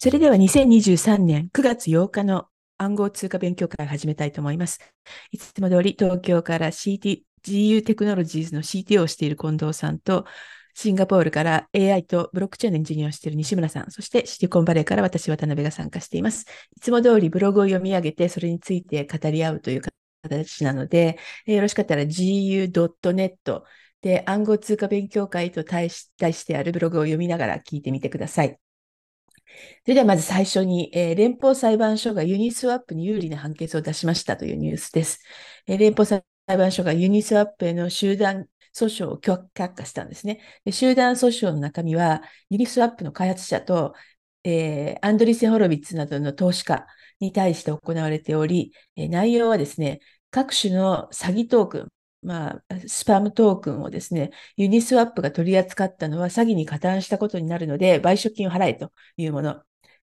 [0.00, 4.78] それでは2023年9月8日の暗号通貨勉強会を始めたいと思います。
[5.32, 10.24] いつも通り東京から CT、GU テクノロジーズの CTO をしている近藤さんと、
[10.74, 16.46] シンガポールから AI とブロックチェーンのエンジニアをしている西村さん、そしてシリコンバレーから私、渡辺が参加しています。
[16.76, 19.82] いつも通りブログを読み上げて、それについて語り合うという
[20.22, 23.62] 形なので、よろしかったら gu.net
[24.00, 28.60] で暗号通貨勉強会と題してあるブログを読みながら聞いてみてください。
[29.84, 35.20] それではまず最初に、えー、連邦裁判所がユニスワップに有利な判決を出しましたというニュースです。
[35.66, 40.40] えー、連邦裁判所がユニスワップへの集団訴訟を却下したんですね。
[40.64, 43.94] で集団訴訟の中身は、ユニスワップの開発者と、
[44.44, 46.86] えー、アンドリーセン・ホロウィッツなどの投資家
[47.20, 51.88] に対して行われており、えー、内容はですね、各種の詐欺トークン、
[52.22, 59.62] まあ、スパムトークンをですね、ユニスワップが取り扱ったのは詐欺に加担したことになるので、賠償金を払えというもの。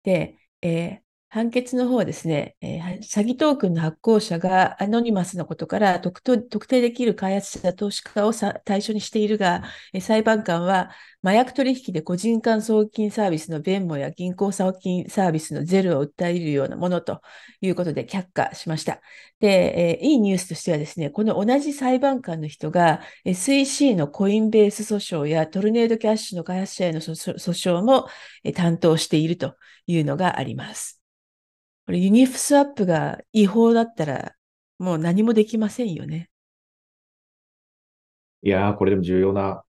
[0.03, 8.33] で、えー、判決の方はですね、えー、詐欺トークンの発行者がアノニマスのことから特定できる開発者、投資家を
[8.65, 9.63] 対象にしているが、
[9.93, 10.91] えー、裁判官は
[11.23, 17.21] 麻薬取引で個人間送金サービスの弁護や銀行送金サービスのゼロを訴えるようなものと
[17.61, 19.03] いうことで却下しました。
[19.39, 28.09] で、えー、いいニュースとしてはですね、この同じ裁判官の人が SEC のコインベース訴訟やトルネードキャッシュの開発者への訴訟も
[28.55, 29.57] 担当していると
[29.87, 30.98] いうのがあります。
[31.89, 34.35] これユニフスワップが違法だったら、
[34.79, 36.29] もう何もできませんよね。
[38.43, 39.65] いやー、これでも重要な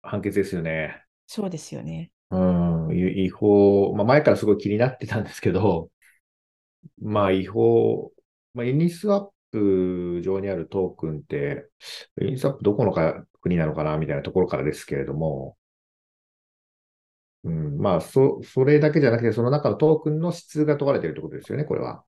[0.00, 1.04] 判決ですよね。
[1.26, 2.10] そうですよね。
[2.30, 5.90] うん、違法、まあ、前からすごい気になってたんですけど、
[7.02, 8.12] まあ違法、
[8.54, 11.68] まあ、ユニスワップ上にあるトークンって、
[12.18, 15.57] ユニスワップどこのか国なのかなみたいなところからですけれども、うん、
[17.78, 22.02] まあ、そ、それだけじゃなくて、その中のトークンの質が問われているってことですよね、これは。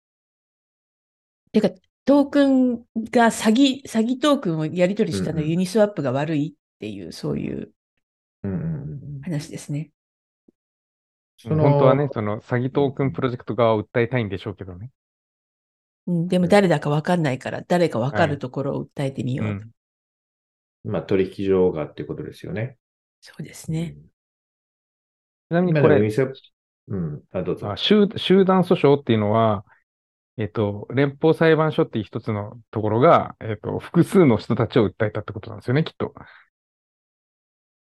[1.53, 1.71] てか、
[2.05, 2.77] トークン
[3.11, 7.71] が詐欺、詐欺トークンをやり取りしたのユニスワップが悪いっていう、そういう
[9.23, 9.91] 話ですね。
[11.39, 14.91] その本当はね、その詐欺トークンプロジェクト側を訴えたいんでしょうけどね。
[16.09, 19.53] うん、でも誰だかわかんないから、誰かわかるところを訴えてみようと。
[19.53, 22.77] はいうん、まあ、取引所がっていうことですよね。
[23.21, 23.95] そうですね。
[23.97, 24.10] うんち
[25.51, 29.65] なみにこれ、うん、あどうぞ集集団訴訟っていうのは、
[30.39, 36.15] えっと、連邦裁判所っていう一つのところが、えっと、複数の人たちを訴えたってことなんですよね、きっと。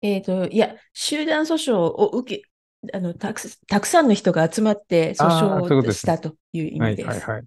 [0.01, 2.43] えっ、と、いや、集団訴訟を受け、
[2.93, 7.09] あのたくたくさんの人が集まって訴訟をしたという意味です。
[7.09, 7.45] はいはいはい。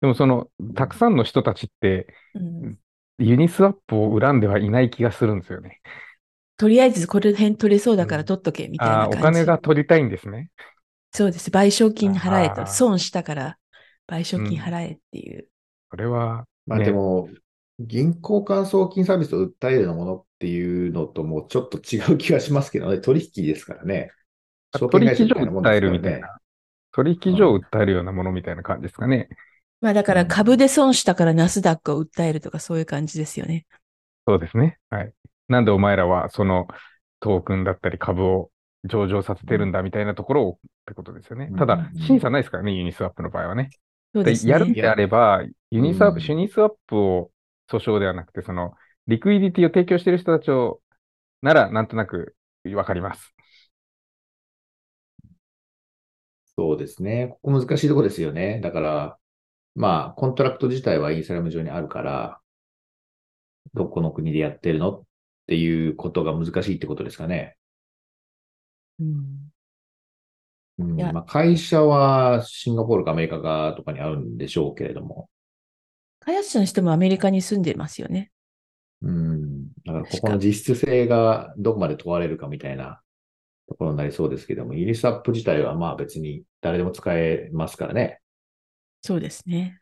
[0.00, 2.78] でもその、たくさんの人たちって、うん、
[3.18, 5.80] ユニスワップを恨んではいない気がするんですよね。
[6.58, 10.50] とりあえずこれ辺取れそうだから取っとけ、みたいな感じ、うん、お金が取りたいんですね。
[11.12, 11.50] そうです。
[11.50, 12.66] 賠償金払えと。
[12.66, 13.58] 損したから
[14.10, 15.38] 賠償金払えっていう。
[15.38, 15.44] うん、
[15.90, 17.28] これは、ね、まあでも、
[17.78, 22.98] 銀行間送金サービスを訴えるようなものっていうのともちょっと違う気がしますけどね。
[22.98, 24.10] 取引ですからね。
[24.72, 26.38] 取引所を訴えるみたいな。
[26.92, 29.28] 取引所を訴えるようなものみたいな感じですかね。
[29.80, 33.64] まあだから株で損したからナスダックを訴えるとかそういう感じですよね。
[34.26, 34.78] そうですね。
[34.90, 35.12] はい。
[35.48, 36.68] なんでお前らはその
[37.20, 38.50] トークンだったり株を
[38.84, 41.50] 上場させてるんだみたいなところをってことですよね。
[41.58, 43.70] ただ、審査ないですからね、ユニスワップの場合はね。
[44.14, 47.30] ねやるんであれば、ユニスワップ、ユニスワップを
[47.70, 48.74] 訴訟ではなくて、その、
[49.06, 50.80] リクイディティを提供している人たちを、
[51.42, 52.36] なら、なんとなく
[52.74, 53.34] わかります。
[56.56, 57.28] そうですね。
[57.42, 58.60] ここ難しいところですよね。
[58.60, 59.18] だから、
[59.74, 62.40] まあ、コントラクト自体はイーサリアム上にあるから、
[63.74, 65.02] どこの国でやってるのっ
[65.48, 67.56] っていうことが難しいってことですかね。
[69.00, 69.50] うん。
[70.78, 75.30] うん、まあ、会社はシンガポールかアメリカかとかにあるんでしょうけれども。
[76.20, 78.30] 開発者の人もアメリカに住んでますよね。
[79.00, 79.68] うん。
[79.86, 83.00] だからここの実質性がどこまで問われるかみたいな
[83.68, 88.20] ところになりそうですけども、ユニスワップ自体はまあ別に誰でも使えますからね。
[89.00, 89.80] そうですね。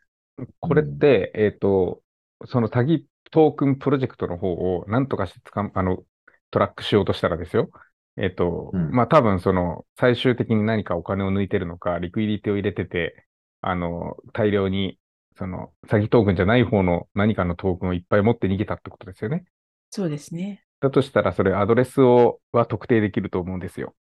[0.61, 2.01] これって、うん、えっ、ー、と、
[2.45, 6.03] その詐欺トークンプロジェクトの方を何とかしてかあの
[6.51, 7.69] トラックしようとしたらですよ。
[8.17, 13.25] えっ、ー、と、うん、まあ多分その最終的に何かお金を抜いてるのか、リクイディティを入れてて、
[13.61, 14.99] あの、大量に
[15.37, 19.45] その詐欺トークンじゃない方の何かのトークンをいっぱい持って逃げたってことですよね。
[19.91, 20.63] そうですね。
[20.79, 23.95] だとしたら、それアドレスをは特定できると思うんですよ。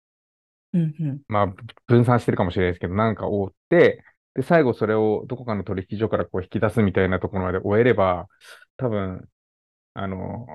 [0.72, 1.54] うんうん、まあ、
[1.86, 4.04] 分散してるかもしれないですけど、なんか追って、
[4.34, 8.26] で、最後それをどこかの取引所からこう引き出すみたいなところまで終えれば、
[8.76, 9.28] 多分、
[9.94, 10.46] あの、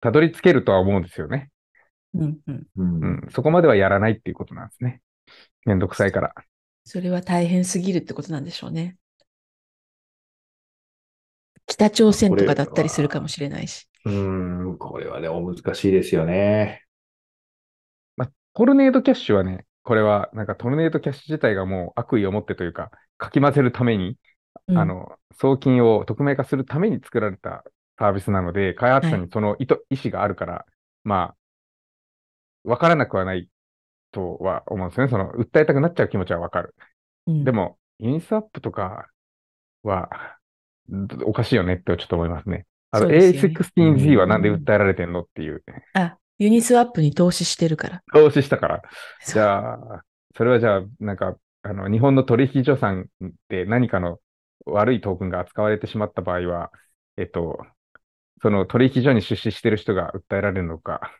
[0.00, 1.50] たどり着けるとは思うんですよね。
[2.14, 2.66] うんうん。
[2.76, 5.00] うん、そこまではやらないっていうことなんですね。
[5.64, 6.34] めんどくさいから。
[6.84, 8.96] それは大変すぎるってことなんでしょうね。
[11.66, 13.88] 北朝鮮とかだったりするかもしれないし。
[14.04, 16.84] うん、これはね、お難しいですよね。
[18.16, 24.18] まあ、トルネードキャッシュはね、これは、なんかトルネードキャッシュ自体がもう悪意を持ってというか、かき混ぜるために、
[24.68, 27.64] うん、あの、送金を匿名化するために作られた
[27.98, 30.66] サービスなので、開発者にその意図、はい、意思があるから、
[31.04, 31.34] ま
[32.64, 33.48] あ、わからなくはない
[34.12, 35.10] とは思うんですよね。
[35.10, 36.74] その、訴えたくなっちゃう気持ちはわかる。
[37.26, 39.08] うん、でも、ユニスアップとか
[39.82, 40.08] は、
[41.24, 42.66] おかしいよねってちょっと思いますね。
[42.90, 45.62] あの、ね、A16Z はなんで訴えられてんのっていう。
[45.94, 48.02] あ、ユニスワップに投資してるから。
[48.12, 48.82] 投資したから。
[49.24, 50.04] じゃあ、
[50.36, 53.06] それはじゃあ、なんか、あの、日本の取引所さん
[53.48, 54.18] で何かの
[54.66, 56.70] 悪いトークンが扱われてしまった場合は、
[57.16, 57.58] えっと、
[58.42, 61.12] その取引所に出資してる人が訴えられるのか、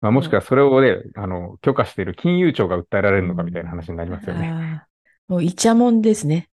[0.00, 4.82] まあ、もしくはそれをね、あの、許可している金融庁が訴えられるのかみたいな話になりますよね。
[5.28, 6.48] もうイチャモンですね。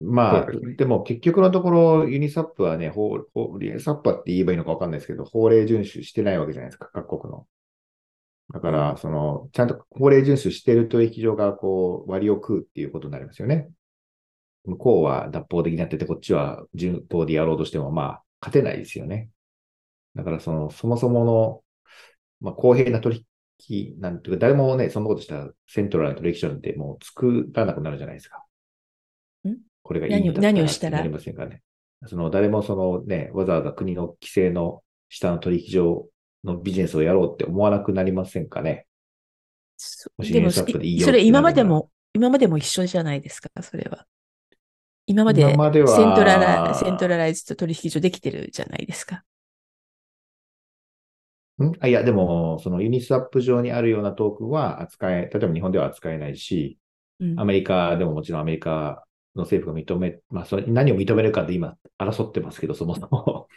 [0.00, 0.46] まあ、
[0.76, 3.18] でも結局のところ、ユニサップはね、法、
[3.60, 7.46] ユニサップはって言えばいいのかわかんないですけど、法令遵守してないわけじゃないですか、各国の。
[8.52, 13.68] だから、その、ちゃんと法令遵守している取引所が、こう、割を食うっていうことになりますよね。
[14.66, 19.28] 向こうは脱法的になってて、こっちは順法でやろうとしても、まあ、勝てないですよね。
[20.14, 21.62] だから、その、そもそもの、
[22.40, 23.26] まあ、公平な取
[23.68, 28.44] 引、なんていうか、誰もね、そんなことしたら、セントラルな取引所なんてもう作らなくなるじゃないですか。
[29.82, 30.98] これがいいんだ何をしたら？
[30.98, 31.62] なりませんかね。
[32.06, 36.08] その誰もそのね、わざわざ国の規制の下の取引所
[36.44, 38.86] のビジネスをやろうって思わなくなりませんかね。
[40.18, 40.64] でも、そ
[41.10, 44.06] れ今までも、今までも一緒じゃないですか、それは。
[45.10, 49.24] 今までセントララセントラライズと取引所できてるじゃないですか。
[51.58, 51.72] ん？
[51.80, 56.78] あいや、でも、そのユニスワップ上にあるようなトークンは扱え、例えば日本では扱えないし、
[57.18, 59.04] うん、アメリカでももちろんアメリカ
[59.34, 63.48] の政府が認め、まあ、それ何を認めるかで今争ってますけど、そもそも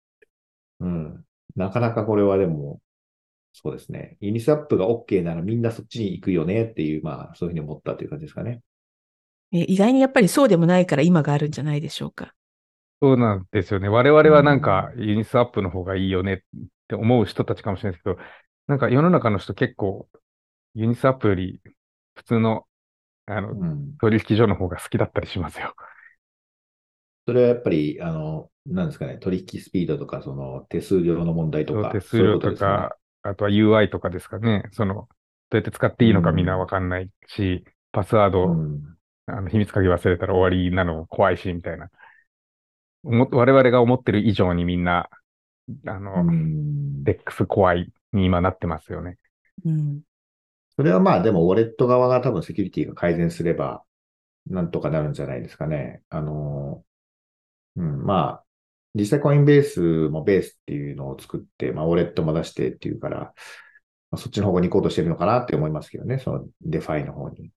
[0.80, 1.24] うん。
[1.56, 2.80] なかなかこれはでも、
[3.52, 4.16] そうですね。
[4.20, 8.62] ユニスアップが OK ならみんなそっちに行くよねっていう、まあ、そういうふうに思ったという感じですかね。
[9.50, 12.34] 意外にやっぱりそうでもないから今があるんじゃないでしょうか。
[13.02, 13.88] そうなんですよね。
[13.88, 16.38] 我々はなんかユニスアップの方がいいよねっ
[16.88, 18.18] て思う人たちかもしれないですけど、
[18.66, 20.08] なんか世の中の人結構
[20.74, 21.60] ユニスアップより
[22.14, 22.64] 普通の
[23.26, 25.74] あの、うん、取引所の方が好きだったりしますよ。
[27.26, 31.90] それはやっぱり、あの、なんですかね、取引スピードとか、その手数料の問題とか。
[31.90, 34.62] 手数料とか、ね、あとは UI とかですかね。
[34.72, 35.08] その、ど
[35.52, 38.96] うやって使っていいのかみんなわかんないし、うん、パスワード、うん、
[39.26, 41.90] あの秘密鍵忘れたら終わりなのも怖いし、みたいな。
[43.02, 45.08] 我々が思ってる以上にみんな、
[45.86, 49.18] あの、うん、デックス怖いに今なってますよね。
[49.64, 50.02] うん。
[50.76, 53.82] それはまあでも、ウォレット側が多分セキュリティが改善すれば、
[54.46, 56.02] なんとかなるんじゃないですかね。
[56.08, 56.84] あの、
[57.76, 58.44] うん、まあ、
[58.94, 63.32] 実際コインベースもベースっていうのを作って、まあ、ウォレットも出してっていうから、ま
[64.12, 67.50] あ、そっちの方向に行こうとしてるのかなって思いますけどね、そのデファイの方に。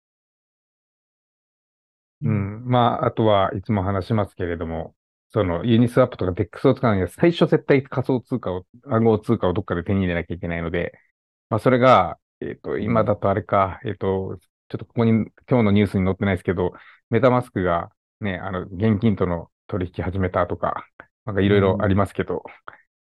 [2.24, 2.63] うん。
[2.66, 4.95] まあ、あとはいつも話しますけれども、
[5.31, 10.94] そのユニスワップとか DEX を使うには最初絶対仮想通貨を、暗号通貨をどっかで手に入れなきゃいけないので、
[11.50, 15.11] まあそれがえっ、と、今だとあれか、えっ、と、ちょっとここに、
[15.49, 16.73] 今日のニュースに載ってないですけど、
[17.09, 20.85] メタマスクがね、あの、現金との取引始めたとか、
[21.26, 22.44] なんかいろいろありますけど、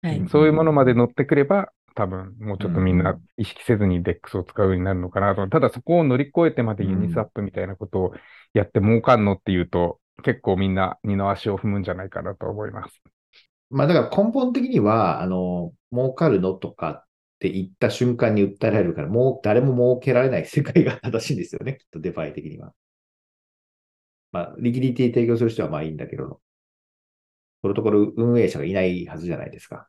[0.02, 5.46] はい、そういうものまで乗ってくれば、多分、もうちょっとみんな意識せずに DEX を使うようになるのかなと。
[5.48, 8.14] ただそこを乗り越えてまでユニスアップみたいなことを
[8.58, 13.00] やって儲かんのっていうと、結構みんな二の足を踏むんじゃないかなと思います。
[13.70, 17.04] まあだから根本的には、あの、儲かるのとかっ
[17.38, 21.76] て言った瞬間に訴えられるから、もう誰も儲けられない世界が正しいんですよね。
[21.80, 22.74] きっとデファイ的には。
[24.32, 26.40] まあ、リクイディティ提供する人はまあいいんだけど、
[27.62, 29.88] プロトコル運営者がいないはずじゃないですか。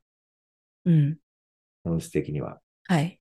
[0.85, 1.19] うん。
[1.83, 2.59] 本質的には。
[2.87, 3.19] はい。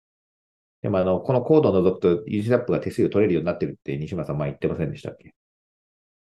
[0.83, 5.35] でもあの、このコードを覗くと、 Uniswap が手数料取れるようになってるって西村さん前言ってませんでしたっけ？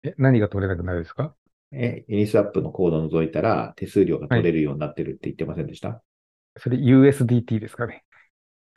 [0.03, 1.35] え、何が取れなくなるですか？
[1.71, 5.97] え、 Uniswap のコードを覗いたら手数料が取れるようになってるって言ってませんでした、はい
[6.61, 8.03] それ USDT ですかね？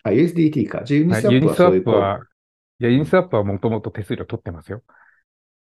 [0.04, 0.84] あ、USDT か。
[0.84, 2.20] じゃあ Uniswap はそういう、はい、
[2.82, 4.82] いや、 Uniswap はもともと手数料取ってますよ。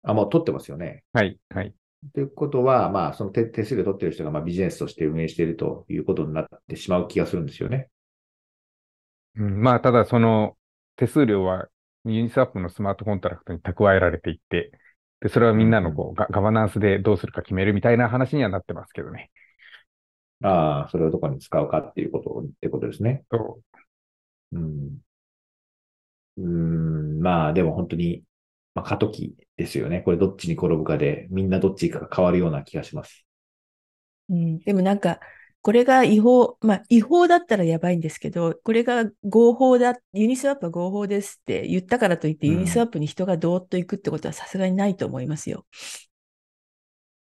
[0.01, 1.03] あ、もう取ってますよね。
[1.13, 1.74] はい、はい。
[2.13, 7.89] ということは、まあ、その手手数料取ってる人がまあビジネスとして運営しているということになってしまう気がするんですよね。
[9.36, 10.58] うん、まあ、ただその
[10.96, 11.68] 手数料は
[12.06, 14.72] ユニスワップのスマートコントラクトに蓄えられていって、
[15.21, 19.31] で、それはみんなのこう、ガガバナンスでどうするか決めるみたいな話にはなってますけどね。
[20.43, 23.25] ああ、それをどこに使うかっていうことってことですね。
[23.29, 23.61] そ
[24.53, 24.57] う。
[24.57, 24.99] うん。
[26.38, 28.23] うん、まあでも本当に
[28.75, 30.01] まあ、過渡期ですよね。
[30.01, 33.25] これどっちに転ぶかで、みんなどっち行くか変わるような気がします。
[34.29, 35.19] うん、でもなんか、
[35.61, 45.65] これが違法、まあ違法だったらやばいんですけど、これが合法だ、 Uniswap は合法ですって言ったからといって、 Uniswap に人がどーっと行くってことはさすがにないと思いますよ。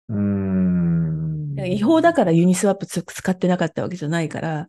[0.09, 1.55] うん。
[1.57, 4.67] 違法だから Uniswap 使ってなかったわけじゃないから。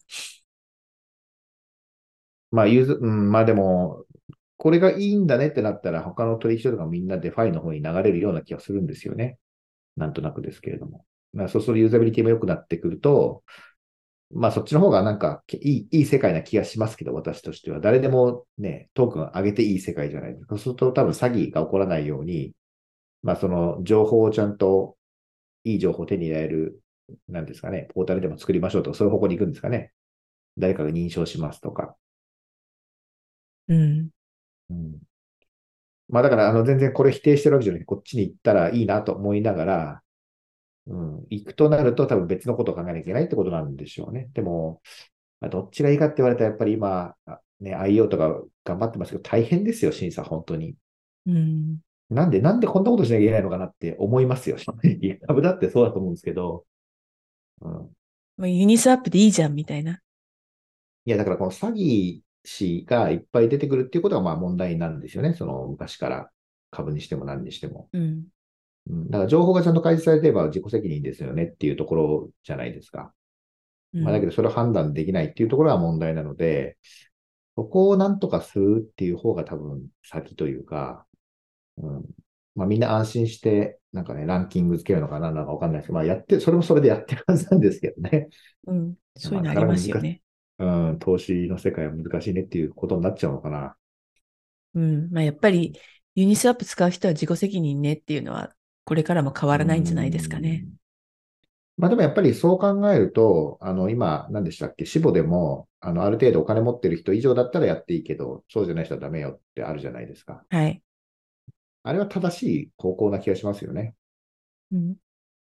[2.51, 4.05] まあ、ユーズ、うん、まあでも、
[4.57, 9.39] これがいいんだねってなったら、他の取引所とかみんな DeFi の方に流れるような気がするんですよね。
[9.97, 11.05] なんとなくですけれども。
[11.33, 13.43] まあ、そうするとユーザビリティも良くなってくると、
[14.33, 17.81] まあそっちの方がなんかいいいい世界な気がしますけど、私としては。
[17.81, 20.57] 誰でもね、トークン上げていい世界じゃないですか。
[20.57, 22.55] そうすると多分詐欺が起こらないように、
[23.23, 24.97] まあその情報をちゃんと、
[25.65, 26.81] いい情報を手に入れる、
[27.29, 29.93] なんですかね、ポータルでも作りましょうとか、そういう方向に行くんですかね。
[30.59, 31.97] 誰かが認証しますとか。
[33.69, 34.11] うん。
[34.71, 35.01] うん、
[36.09, 40.03] まあだから、あの、全然これ否定してるわけじゃなくて、こっちに行ったらいいなと思いながら、
[40.91, 44.29] うん、行くとなると多分別のことを考えなきゃいけないってことなんでしょうね。
[44.35, 44.83] でも、
[45.41, 47.15] まあ、どっちがいいかって言われたらやっぱり今、
[47.61, 50.75] ね、IO とか頑張ってますけど、大変ですよ、審査、本当に。
[51.27, 51.79] うん。
[52.11, 54.57] なんで、なんでこんなことしなきゃいけないのかなって思いますよ。
[55.29, 56.67] 株だってそうだと思うんですけど。
[57.61, 57.73] うん。
[58.37, 60.01] まあ、ユニスアップでいいじゃん、みたいな。
[61.05, 65.35] いや、だからこの詐欺師がいっぱい出てくるっていうことがまあ問題なんですよね。
[65.35, 66.31] その昔から
[66.71, 67.89] 株にしても何にしても。
[67.93, 68.25] うん。
[68.91, 73.13] うん、だから情報がちゃんと開示されてれば自己責任ですよねっていうところじゃないですか。
[73.95, 76.77] うん、まあ、だけどそれを判断できないっていうところが問題なので、
[77.57, 81.07] そこをなんとかするっていう方が多分先というか、
[81.79, 82.05] うん
[82.55, 88.29] まあ、みんな安心して、なんかね、ランキングつけるのかななんかわかんないですけど、まあ、やって、それもそれでやってるはずなんですけどね。
[88.67, 90.23] うん、そういうのありますよね。
[90.59, 93.77] うん、投資の世界は難しいねっていうことになっちゃうのかな。
[94.75, 95.79] うん、まあ、やっぱり
[96.15, 98.53] ユニスワップ使う人は自己責任ねっていうのは
[98.85, 100.67] これからも変わらないんじゃないですかね。
[101.77, 110.45] まあでもやっぱりそう考えると、あの今、何でしたっけ、死母でも、あのある程度お金持ってる人以上だったらやっていいけど、そうじゃない人はダメよってあるじゃないですか。
[110.51, 110.83] はい。
[111.83, 113.95] あれは正しい方向な気がしますよね。
[114.73, 114.97] うん。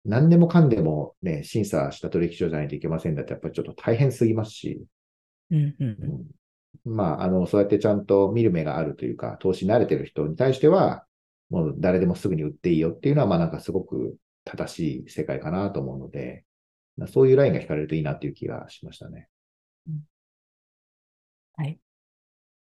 [0.05, 4.83] 何でもかんでもね、審査した取引所じゃないといけませんだって、やっぱりちょっと大変すぎますし。
[5.51, 6.25] うんうん、
[6.85, 11.05] うん、まあ、あの、そうやってちゃんと見る目があるというか、投資慣れてる人に対しては、
[11.53, 16.45] もう誰でもすぐに売っていいよっていうのは、まあなんかすごく正しい世界かなと思うので、
[17.07, 19.27] そういうラインが引かれるといいなっていう気がしましたね。
[19.87, 20.01] うん、
[21.57, 21.79] はい。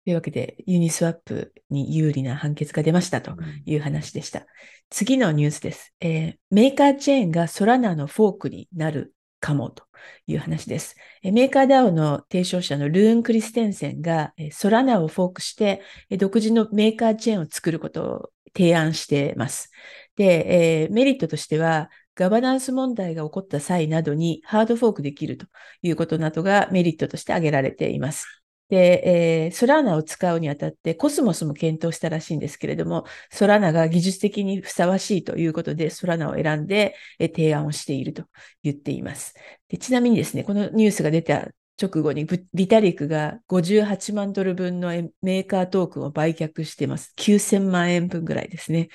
[0.05, 4.41] というわけで、ユニスワップに有利な判決が出ましたという話でした。
[4.41, 4.47] うん、
[4.91, 9.85] 次のニュースです、えー、メーカーチェーンがソラナのフォークになるかもと
[10.27, 10.97] いう話です。
[11.23, 15.83] メーカー DAO の提唱者のルーン・クリステンセンが Solana を fork して
[16.19, 19.71] 独自の Maker chain を作ることを提案してます。
[20.17, 25.47] で、えー、メリットとしては、ガバナンス問題が起こった際などに hard fork できると
[25.83, 28.41] いうことなどがメリットとして挙げられています。
[28.71, 38.25] で、えー、 Solana を使うにあたってコスモスも検討したらしいんですけれども、 Solana が技術的にふさわしいということで、 Solana を選んで、え、提案をしていると
[38.63, 39.35] 言っています
[39.69, 39.77] で。
[39.77, 41.49] ちなみにですね、このニュースが出た
[41.81, 44.89] 直後にビタリックが58万ドル分の
[45.23, 47.15] メーカートークンを売却してます。
[47.17, 48.89] 9000万円分ぐらいですね。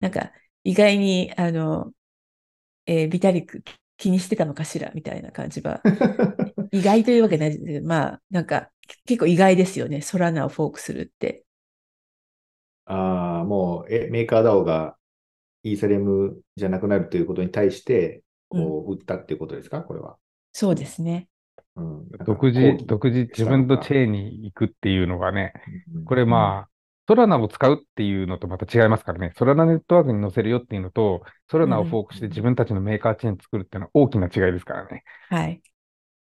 [0.00, 0.32] なんか
[0.64, 1.92] 意外に、あの、
[2.86, 3.62] えー、ビタリック
[3.96, 5.82] 気にしてたのかしらみたいな感じは。
[6.72, 8.70] 意外というわけないですけど、まあ、なんか
[9.06, 10.00] 結構意外ですよね。
[10.00, 11.44] ソラナをフォークするって。
[12.86, 14.96] ああ、もう、え、メーカーダオが
[15.62, 20.16] イーサレムじゃなくなるということに対して、こう、売ったっていうことですか、これは。
[20.52, 21.28] そうですね。
[21.76, 25.52] うん、独自、独自、自分とチェーンに行くっていうのがね、
[26.06, 26.70] これまあ、
[27.08, 29.32] ソラナを使うっていうのとまた違いますからね。
[29.36, 35.02] ソラナネットワークに載せるよっていうのと、ソラナをフォークして自分たちのメーカーチェーン作るっていうのは大きな違いですからね。
[35.28, 35.60] はい。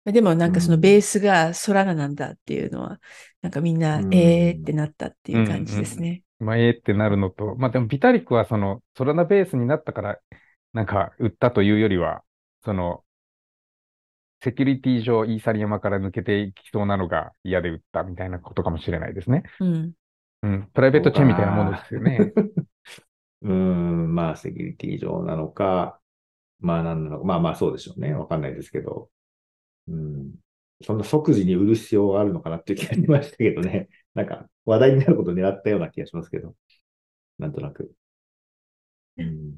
[0.06, 3.00] でもなんかそのベースがソラナなんだっていうのは、
[3.42, 6.24] なんかみんな、えーってなったっていう感じですね。
[6.40, 10.20] うんうん、まあ、えーってなるのと、まあでもビタリックはそのソラナベースになったから、
[10.74, 12.22] なんか売ったというよりは、
[12.64, 13.05] その
[14.46, 19.42] セキュリティ上、イーサリアマから抜けていきそうなのが嫌で売ったみたいなことかもしれないですね。
[19.60, 19.92] うん。
[20.44, 20.70] うん。
[20.72, 22.32] プライベートチェーンみたいなものですよね。
[23.42, 26.00] うん、まあ、セキュリティ上なのか、
[26.60, 28.14] まあ、なんなのか、まあまあ、そうでしょうね。
[28.14, 29.10] わかんないですけど。
[29.88, 30.36] うん。
[30.84, 33.90] そんな即時に売る必要があるのかなっていう気がしましたけどね。
[34.14, 36.56] なんか、話題になることを狙ったような気がしますけど。
[37.40, 37.92] なんとなく。
[39.18, 39.56] うん。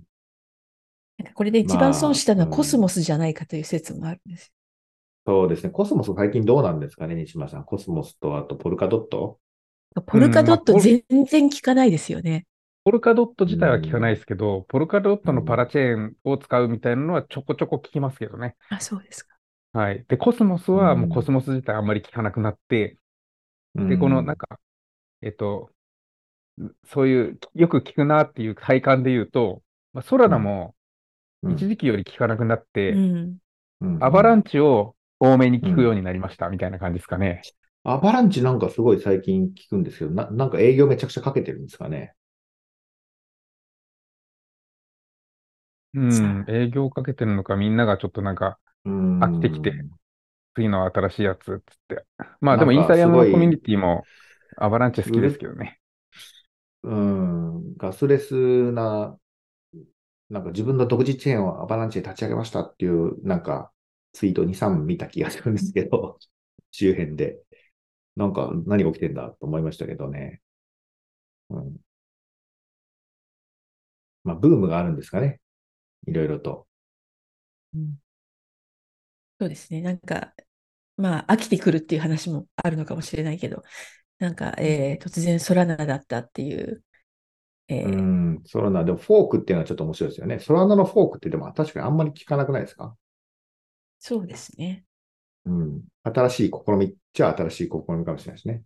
[1.17, 4.53] なんかこれで一番損したのはコスモスじゃないかという説もあるんです
[5.27, 5.71] そうですね。
[5.71, 7.65] コスモス最近どうなんですかね、西村さん。
[7.65, 8.55] コスモスとあと Polkadot？
[8.55, 12.45] ポルカドット全然聞かないですよね。
[12.85, 18.55] ポルカドット自体は聞かないですけど、 Polkadot の parachain を使うみたいなのはちょこちょこ聞きますけどね。
[18.69, 19.35] あ、そうですか。
[19.73, 20.05] はい。
[20.07, 22.97] で、コスモスはもうコスモス自体あんまり聞かなくなって、
[23.75, 24.59] で、このなんか、
[25.21, 25.71] えっと、
[26.85, 30.73] そういう、よく聞くなっていう体感で言うと、まあ、ソラナも
[31.43, 32.95] 一時期より聞かなくなって、
[33.99, 37.41] アバランチを多めに聞くようになりましたみたいな感じですかね。
[37.83, 42.13] アバランチなんかすごい最近聞くんですけど、ななんか営業めちゃくちゃかけてるんですかね。
[45.93, 49.73] うん、営業かけてるのか、みんながちょっとなんか飽きてきて、
[50.55, 52.05] 次の新しいやつっつって。
[52.41, 54.03] まあでもインスタグラムのコミュニティも
[54.57, 55.79] アバランチ好きですけどね。
[56.83, 59.17] うん、ガスレスな、
[60.29, 63.71] なんか自分の独自チェーンをアバランチで立ち上げましたっていう、なんか
[64.13, 66.19] ツイート2、3見た気がするんですけど、
[66.71, 67.39] 周辺で。
[68.15, 70.41] なんか何が起きてんだと思いましたけどね。
[71.49, 71.77] うん。
[74.23, 75.39] まあ、ブームがあるんですかね。
[76.07, 76.67] いろいろと。
[77.73, 77.97] うん、
[79.39, 79.81] そうですね。
[79.81, 80.33] なんか、
[80.97, 83.63] まあ、飽きてくるっていう話もあるのかもしれないけど、
[84.19, 86.83] なんか、えー、突然ソラナだったっていう。
[87.67, 88.83] えー、うん、ソラナ。
[88.83, 90.39] でもフォークっていうのはちょっと面白いですよね。
[90.39, 92.95] ソラナのフォークってでも確かにあんまり聞かなくないですか？
[93.99, 94.83] そうですね。
[95.45, 95.81] うん。
[96.03, 98.63] 新しい試みっちゃ新しい試みかもしれないですね。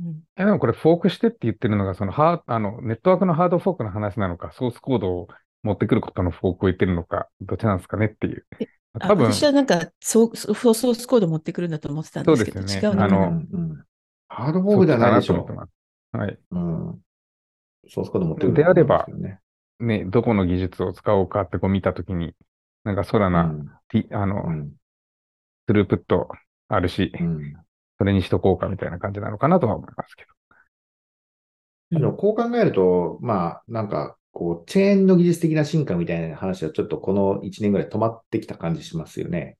[0.00, 5.28] うん、でもこれ、フォークしてって言ってるのが、そのハあのネットワークのハードフォークの話なのか、ソースコードを
[5.62, 8.46] 持ってくることのフォークを言ってるのか、どっちなんですかねっていう。
[9.00, 12.98] 多分私はなんかソーソースコード持ってくるんだと思ってたんですけど、そうですよね。
[12.98, 13.26] 違うのかな。
[13.26, 13.84] あの、うん、
[14.28, 15.46] ハードフォークじゃないでしょ。
[16.12, 16.38] はい。
[16.50, 16.98] うん。
[17.88, 19.06] ソースコード持ってくる、ね、であれば、
[19.80, 22.34] ね、どこの技術を使おうかってこう見たときに、
[22.84, 23.68] なんかソラナ、うん、
[24.12, 24.72] あの、うん、
[25.68, 26.28] スループット
[26.68, 27.54] あるし、うん、
[27.98, 31.98] それにしとこうかみたいな感じなのかなとは思いますけど。
[31.98, 39.58] でもこう考えると、まあ、なんか、こう、チェーンの技術的な進化みたいな話はちょっとこの1年ぐらい止まってきた感じしますよね。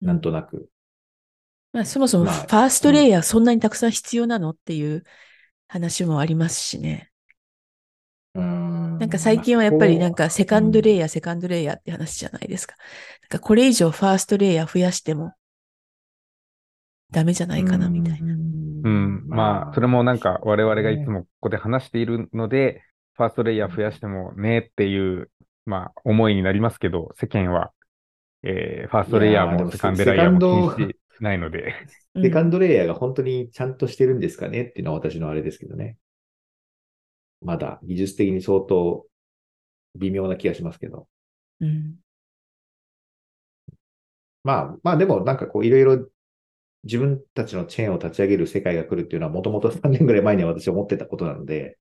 [0.00, 0.70] なんとなく。
[1.72, 4.50] まあ、そもそもファーストレイヤーそんなにたくさん必要なの？
[4.50, 5.02] っていう
[5.66, 7.10] 話もありますしね。
[8.98, 12.74] なんか最近はやっぱりなんかセカンドレイヤー、セカンドレイヤーって話じゃないですか。
[13.22, 15.32] なんかこれ以上ファーストレイヤー増やしても
[17.10, 18.34] ダメじゃないかなみたいな。
[18.34, 19.24] うん。
[19.28, 22.82] まあ、それもなんか我々がいつもここで話しているので、
[23.14, 25.30] ファーストレイヤー増やしてもねっていう、
[25.66, 27.72] まあ、思いになりますけど、世間は、
[28.42, 31.74] えー、ファーストレイヤーもセカンドレイヤーも禁止ないので。
[32.22, 35.96] セカンドレイヤーが本当にちゃんとしてるんですかねっていうのは私のあれですけどね。
[37.40, 39.06] まだ技術的に相当
[39.96, 41.08] 微妙な気がしますけど。
[41.60, 41.96] うん、
[44.44, 46.08] まあ、まあでもなんかこういろいろ
[46.84, 51.78] 自分たちのチェーンを立ち上げる世界が来るっていうのはもともと3年ぐらい前には私は思ってたことなので、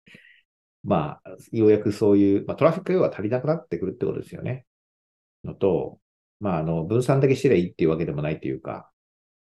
[0.83, 4.65] まあ、ようやくそういう、まあ、トラフィック量が足りなくなってくるってことですよね。
[5.43, 5.99] のと、
[6.39, 8.91] まあ、あの、分散だけしてりゃいいっていうわけでもないっていうか、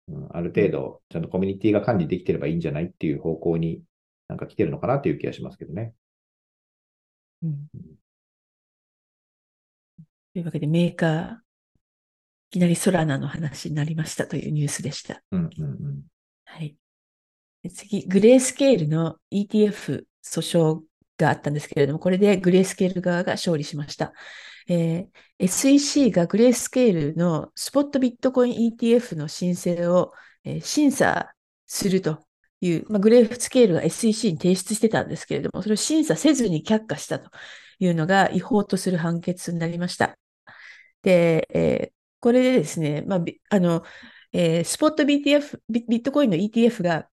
[0.08, 3.82] うん、ある程度、ちゃんとコミュニティが管理できてればいいんじゃないっていう方向に
[4.32, 5.94] なんか来てるのかなっていう気がしますけどね。
[7.44, 7.68] うん、
[10.34, 11.38] というわけで、メーカー、い
[12.52, 15.22] きなりソラナの話になりましたというニュースでした。
[15.32, 16.02] うんうんうん、
[16.46, 16.78] はい。
[17.76, 20.82] 次、グレースケールの ETF 訴訟
[21.18, 24.14] があったんですけれども、これでグレースケール側が勝利しました。
[24.70, 30.14] えー、SEC がグレースケールのスポットビットコイン ETF の申請を、
[30.46, 31.34] えー、審査
[31.68, 32.24] すると
[32.62, 37.30] いう、まあ、グレースケールが SEC に提出してたんですけれども、それを審査せずに却下したと
[37.80, 40.18] いうのが違法とする判決になりました。
[41.02, 43.20] で、えー、これでですね、まあ、
[43.50, 43.84] あの、
[44.34, 47.08] えー、スポット BTF、ビットコインの ETF が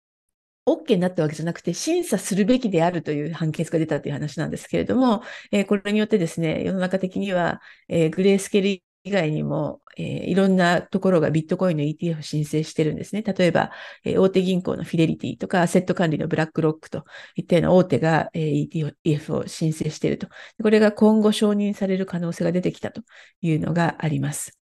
[0.66, 8.68] OK になったわけじゃなくて、審査するべきであるという判決が出たという話なんですけれども、えー、これによってですね、世の中的には、えー、グレースケール
[9.04, 13.22] 以外にも、えー、いろんなところがビットコインの ETF 申請してるんですね。
[13.22, 13.70] 例えば、
[14.04, 17.04] えー、大手銀行のフィデリティとか、アセット管理のブラックロックと
[17.34, 20.28] いったような大手が、えー、ETF を申請していると。
[20.62, 23.02] これが今後承認される可能性が出てきたと
[23.40, 24.58] いうのがあります。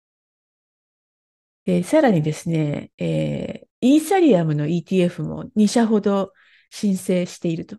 [1.65, 6.33] でさらにですね、えー、イーサリアムの ETF も2社ほど
[6.69, 7.77] 申請していると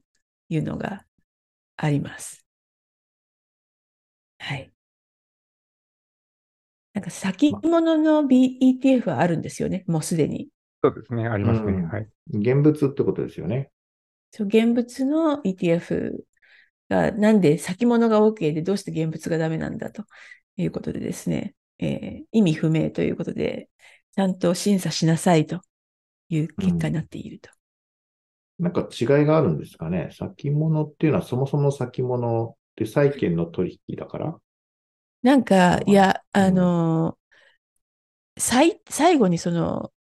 [0.48, 1.04] いうのが
[1.76, 2.44] あります。
[4.38, 4.71] はい。
[6.94, 10.48] なんか先物の BETF はあるんですよね、もうすでに。
[10.82, 11.72] そうですね、ありますね。
[11.72, 12.08] うん、はい。
[12.32, 13.70] 現物ってことですよね。
[14.30, 16.18] そう、現物の ETF
[16.88, 20.04] がなんで先物が OK でどうして現物がダメなんだと
[20.56, 23.68] いうことでですね、えー、意味不明ということで、
[24.14, 25.60] ちゃんと審査しなさいと
[26.28, 27.48] いう結果になっていると。
[28.58, 30.10] なんか違いがあるんですかね。
[30.12, 34.38] 先物っていうのはそもそも先物って債券の取引だから
[35.22, 37.18] なんか、いや、うんあの、
[38.38, 39.92] 最、最後にその、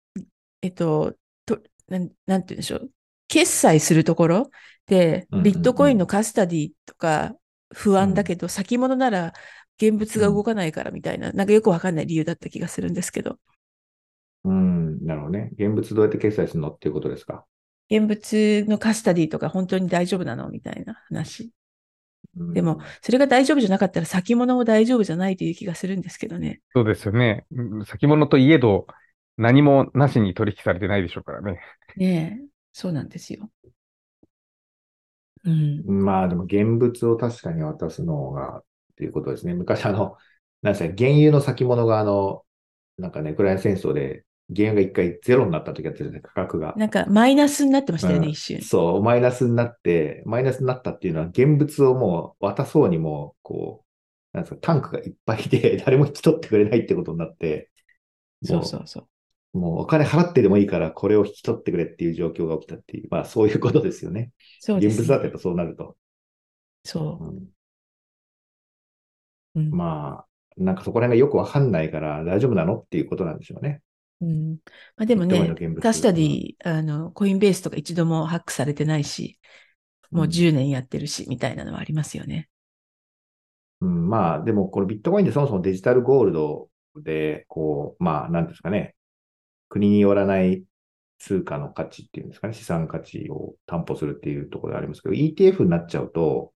[0.61, 2.91] えっと、と、なん、なんて言うんでしょう。
[3.27, 4.51] 決済するところ
[4.87, 7.35] で、ビットコインのカスタディとか
[7.73, 9.33] 不安だけど、先物なら
[9.77, 13.39] 現物が動かないからみたいな、なんかよくわかんない理由だった気がするんですけど、
[14.43, 15.51] うん、なるほどね。
[15.53, 17.45] 現物どうやって決済するのっていうことですか？
[17.89, 21.51] 現物のカスタディとか本当に大丈夫なのみたいな話。
[22.37, 26.61] うんでも、それが大丈夫じゃなかったら先物も大丈夫じゃないという気がするんですけどね。
[26.73, 27.45] そうですよね。
[27.51, 28.87] うん先物といえど、
[29.37, 31.61] 何もなしに取引されてないでしょうからね。
[31.95, 33.51] ねえ、そうなんですよ。
[35.43, 36.03] うん。
[36.03, 38.63] まあでも現物を確かに渡すのがっ
[38.95, 39.53] ていうことですね。
[39.53, 40.17] 昔あの、
[40.61, 42.45] なんですか、原油の先物があの、
[42.97, 46.73] なんかね、ウクライナ戦争で原油が一回ゼロになった時あったじゃない価格が。
[46.77, 48.61] なんかマイナスになってましたよね、うん一瞬。
[48.61, 53.85] そう、マイナスになって、マイナスになったっていうのは現物をもう渡そうにも、こ
[54.33, 57.69] う、なんですか、タンクがいっぱいで 誰も引き取ってくれないってことになって、
[58.41, 59.07] もそうそうそ
[59.53, 59.57] う。
[59.57, 64.31] もうお金払ってでもいいからこれを引き取ってくれっていう状況が起きたっていう、まあそういうことですよね。
[64.59, 65.97] そうですね現物だとやっぱそうなると。
[66.83, 67.51] そうん
[69.55, 69.59] う。
[69.59, 73.81] うんまあ、なんかそこら辺がよくわかんないから大丈夫なのっていうことなんでしょうね。
[74.21, 74.57] うん。
[74.95, 75.81] まあ、でもねビットコインの現、物。
[75.81, 79.39] カスタディ、あの、コインベースとか一度もハックされてないし、
[80.11, 82.49] もう10年やってるし、みたいなのはありますよね。
[83.81, 88.95] うん、まあ、でも、このビットコインってそもそもデジタルゴールドで、こう、まあ、なんですかね、
[89.69, 90.63] 国によらない
[91.17, 96.53] 通貨の価値っていうんですかね、資産価値を担保するっていうところがありますけど、ETF になっちゃうと、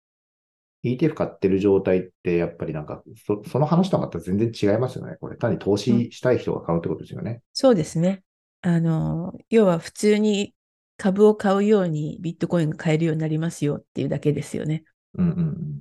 [0.84, 5.16] ETF 買ってる状態って、やっぱりなんか、そその話とはまた全然違いますよね。
[5.20, 7.42] これ、単に投資したい人が買うってことですよね。
[7.52, 8.22] そうですね。
[8.60, 10.54] あの、要は普通に
[10.96, 14.84] 株を買うようにビットコインが買えるようになりますよっていうだけですよね。
[15.14, 15.80] うんうんうん。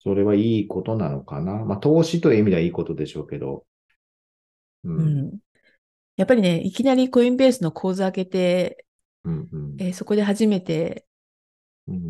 [0.00, 1.64] それはいいことなのかな。
[1.64, 3.66] まあ、投資という意味ではいいことでしょうけど。
[4.84, 4.92] う。
[4.92, 5.38] うんん。
[6.16, 8.84] やっぱりね、いきなりコインベースの口座開けて、
[9.24, 11.07] うんうんえーそこで初めてうん。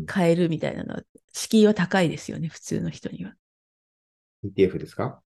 [0.05, 1.01] 買えるみたいなのは、
[1.33, 3.33] 敷居は高いですよね、普通の人には。
[4.43, 5.21] ETF ですか？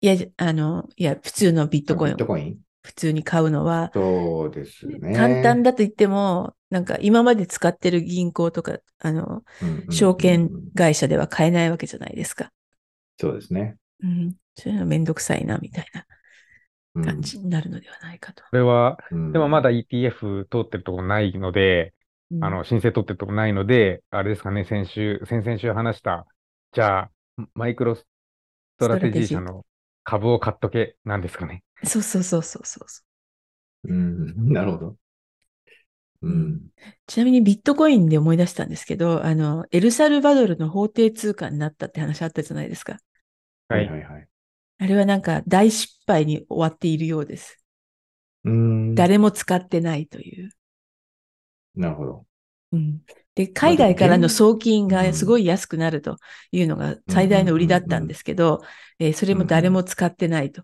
[0.00, 2.58] いや、あの、いや、普通のビットコインをビットコイン？
[2.82, 5.14] 普通に買うのは、そうですね。
[5.16, 12.52] 簡単だと言っても、なんか今まで使ってる銀行とか、あの、うんうんうんうん証券会社では買えないわけじゃないですか。
[13.18, 13.76] そうですね。
[14.02, 14.34] うん。
[14.54, 16.06] そういうのめんどくさいな、みたいな
[16.94, 18.42] うん感じになるのではないかと。
[18.50, 21.92] これは、うんでもまだ ETF 通ってるところないので、うん
[22.40, 26.26] あの、申請取ってるとないので、あれですかね、先週、先々週話した、
[26.72, 27.10] じゃあ、
[27.54, 28.06] マイクロス
[28.78, 29.64] トラテジー社の
[30.04, 31.62] 株を買っとけ、なんですかね。
[31.84, 33.02] そうそうそうそうそうそ
[33.84, 34.96] うん、なるほど。
[36.22, 36.52] うん。
[36.54, 36.60] う。
[37.06, 42.98] ちなみにビットコインで思い出したんですけど、あの、エルサルバドルの法定通貨になったって話あったじゃないですか。
[43.68, 44.28] はいはいはい。
[44.78, 47.62] あれはなんか大失敗に終わっているようです。
[48.44, 48.94] うん。
[48.94, 50.50] 誰も使ってないという。
[51.76, 52.26] なるほど。
[52.72, 53.02] うん
[53.34, 56.16] で、海外からの送金がすごい安くなると
[56.52, 58.62] いうのが最大の売りだったんですけど、
[58.98, 60.62] えーそれも誰も使ってないと。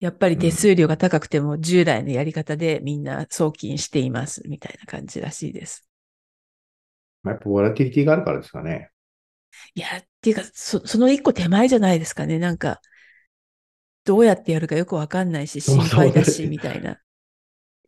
[0.00, 5.88] やっぱり手数料が高くても従来のやり方でみんな送金していますみたいな感じらしいです。
[7.22, 8.90] まあ、やっぱボラティリティがあるからですかね。
[9.74, 12.38] いや、っていうか、そその一個手前じゃないですかね。
[12.38, 12.80] なんか、
[14.06, 16.98] どうやってやるかよくわかんないし、心配だし、みたいな。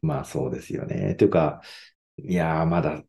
[0.03, 1.15] まあそうですよね。
[1.17, 1.63] というか、
[2.19, 3.03] いやー、まだ、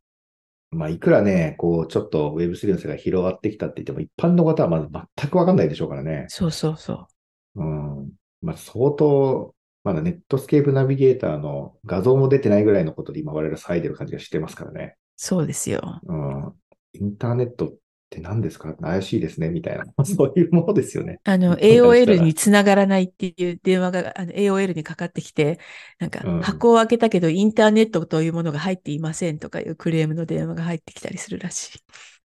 [0.72, 6.26] まあいくらね、こう、ちょっと Web3 の世界広がってきたって言っても、一般の方はまず全くわかんないでしょうからね。
[6.28, 7.08] そうそうそ
[7.56, 7.64] う。
[7.64, 7.64] う
[8.04, 8.12] ん。
[8.42, 14.98] まあ相当、まだネットスケープナビゲーターの画像も出てないぐらいのことで今我々騒いでる感じがしてますからね。
[15.16, 16.00] そうですよ。
[16.04, 16.54] うん。
[16.94, 17.74] インターネットっ
[18.10, 18.74] て何ですか？
[18.76, 19.86] 怪しいですねみたいな。
[20.04, 21.20] そういうものですよね。
[21.24, 25.60] あの、AOL につながらないっていう電話が、あの、AOL にかかってきて、
[26.00, 31.80] なんかうん、箱を開けたけど、インターネットというものが入っていませんとかいうクレームの電話が入ってきたりするらしい。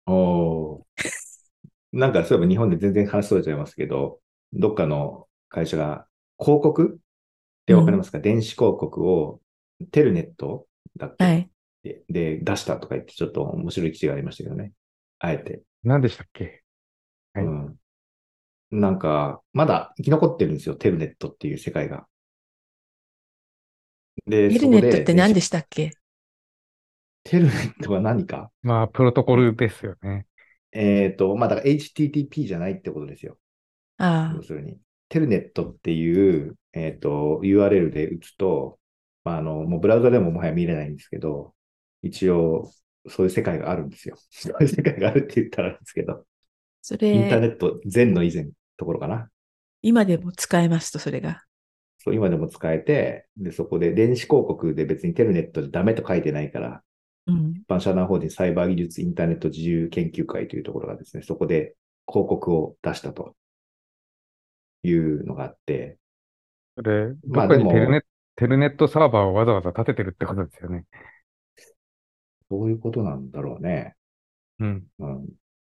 [0.05, 0.84] おー
[1.93, 4.19] なんかそういえば日本で全然話それちゃいますけど、
[4.53, 6.07] どっかの会社が
[6.39, 6.99] 広告っ
[7.65, 9.41] てわかりますか、電子広告を
[9.91, 11.49] テルネットだっけ、はい。
[11.84, 14.71] でで出したとか言ってちょっと面白い記事がありましたけどね。
[15.23, 15.62] あえて。
[15.84, 16.63] 何でしたっけ？
[17.34, 17.75] はいうん。
[18.71, 22.07] なんか、まだ生き残ってるんですよ、テルネットっていう世界が。
[24.25, 25.91] で、ヘルネットって何でししたっけ？
[27.23, 28.51] テルネットは何か？
[28.63, 30.25] まあ、プロトコルですよね。
[30.71, 33.38] えっ、と、まあ、だから HTTP じゃないってことですよ。
[33.97, 34.79] あ要するに。
[35.10, 38.79] テルネットっていう、えっ、と、URL で打つと、
[39.23, 41.53] まあ、あの、もうブラウザでももはや見れないんですけど、
[42.01, 42.71] 一応、
[43.09, 44.15] そういう世界があるんですよ。
[44.29, 46.25] そういう世界があるって言ったらあれですけど、
[46.81, 49.29] そインターネれ、ット前の以前のところかな。
[49.83, 51.43] 今でも使えますと、それが。
[51.99, 56.83] そう、今でも使えて、で、そこで電子広告で別にテルネットでダメと書いてないから、
[57.25, 57.63] うん。
[57.67, 61.75] 一般社団法人サイバー技術インターネット自由研究会というところがですね、そこで
[62.07, 63.35] 広告を出したと
[64.83, 65.97] いうのがあって、
[66.75, 70.85] それ、どまあテルネットサーバーをわざわざ立ててるってことですよね。
[72.51, 73.95] どういうことなんだろうね。
[74.59, 74.87] うん。
[74.99, 75.27] うん、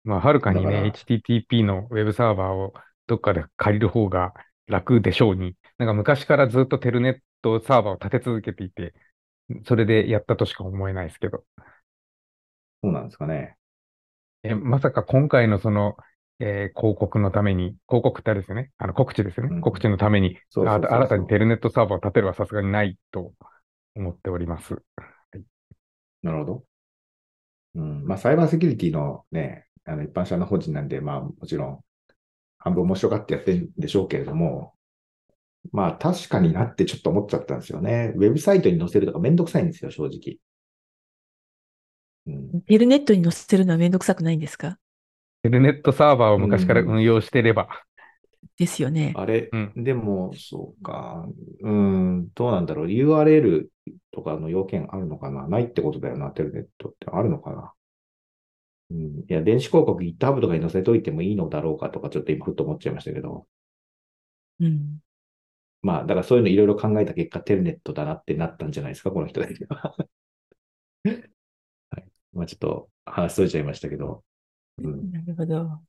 [0.04, 2.74] まあ、はるかにね、HTTP のウェブサーバーを
[3.06, 4.34] どっかで借りる方が
[4.66, 8.94] 楽でしょうに、なんか昔からずっとテルネットサーバーを立て続けていて、
[9.66, 11.44] それでやったとしか思えないですけど。
[12.82, 13.56] そうなんですかね。
[14.42, 15.96] え、まさか今回のその、
[16.38, 18.70] えー広告のために、広告ってあれですよね。
[18.78, 19.54] あの告知ですよね。
[19.54, 23.32] うん告知のために、新たにテルネットサーバーを立てるはさすがにないと
[23.94, 24.82] 思っております。
[26.26, 26.64] なるほど。
[27.74, 28.04] うん。
[28.06, 31.80] まあ、サイバーセキュリティのね、あの一般社の法人なんで、まあ、もちろん、
[32.58, 34.74] 半分面白がってやってるんでしょうけれども、
[35.72, 38.12] まあ、確かになってちょっと思っちゃったんですよね。
[38.16, 40.38] ウェブサイトに載せるとかめんどくさいんですよ、正直。
[42.26, 42.62] うん。
[42.62, 44.78] テルネットに載せるのはめんどくさくないんですか？
[45.42, 47.68] テルネットサーバーを昔からうん運用してれば、
[48.56, 49.12] ですよね。
[49.16, 51.26] あれ、うんでも、そうか。
[51.62, 52.86] うん、どうなんだろう。
[52.86, 53.68] URL
[54.16, 55.46] とかの要件あるのかな？
[55.46, 57.72] ないってことだよな、テルネットってあるのかな？
[58.90, 58.98] うん。
[58.98, 63.46] いや、電子広告 GitHub とかに載せといてもいいのだろうかとか、ちょっと今ふっと思っちゃいましたけど。
[64.60, 64.98] うん。
[65.82, 69.94] まあ、だからそういうのいろいろ考えた結果、テルネットだなってなったんじゃないですか、この人たちは。
[71.04, 72.04] はい。
[72.32, 74.24] まあ、ちょっと話しといちゃいましたけど。
[74.78, 75.10] うん。
[75.12, 75.80] なるほど。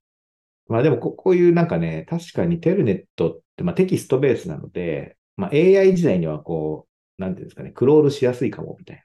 [0.68, 9.04] まあでもこ、こういうなんかね、確かにテルネットって、まあ、テキストベースなので、まあ、AI 時代にはこう、なんていうんですかね、クロールしやすいかもみたい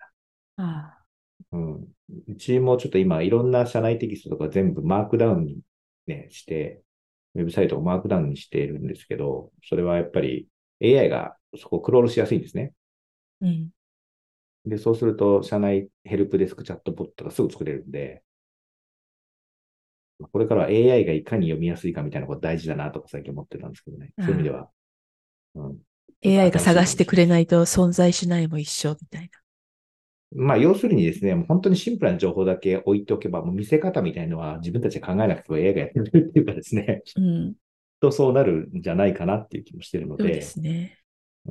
[0.56, 1.04] ああ。
[1.52, 1.58] な。
[1.58, 1.88] うん。
[2.28, 5.60] うちもちょっと今、いろんな社内テキストとか全部マークダウンに
[6.06, 6.82] ね、して、
[7.34, 10.48] ウェブサイトをマークダウンにしているんですけど、それはやっぱり
[10.82, 12.72] AI がそこをクロールしやすいんですね。
[13.40, 13.70] うん。
[14.66, 18.22] で、そうすると、社内ヘルプデスクチャットボットがすぐ作れるんで、
[20.30, 24.12] これからは AI がいかに読みやすいかみたいなこと大事だなとか最近思ってたんですけどね。
[24.20, 24.70] そういう意味では。
[25.56, 25.78] うん、
[26.22, 29.30] AI が探してくれないと存在しないも一緒みたい
[30.34, 37.22] まあ、要するにですね、もう本当にシンプルな情報だけ置いておけば、もう見せ方みたいのは自分たちで考えなくても AI がやってくれるっていうかですね、な。
[37.22, 37.54] うん。
[38.00, 40.98] とそうなるんじゃないかなっていう気もしてるので、そうですね。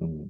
[0.02, 0.28] うん。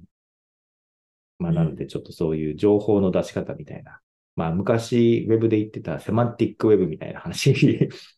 [1.38, 4.00] まあ、なので、ちょっとそういう情報の出し方みたいな。
[4.36, 7.52] まあ、昔、ウェブで言ってたセマンティックウェブみたいな話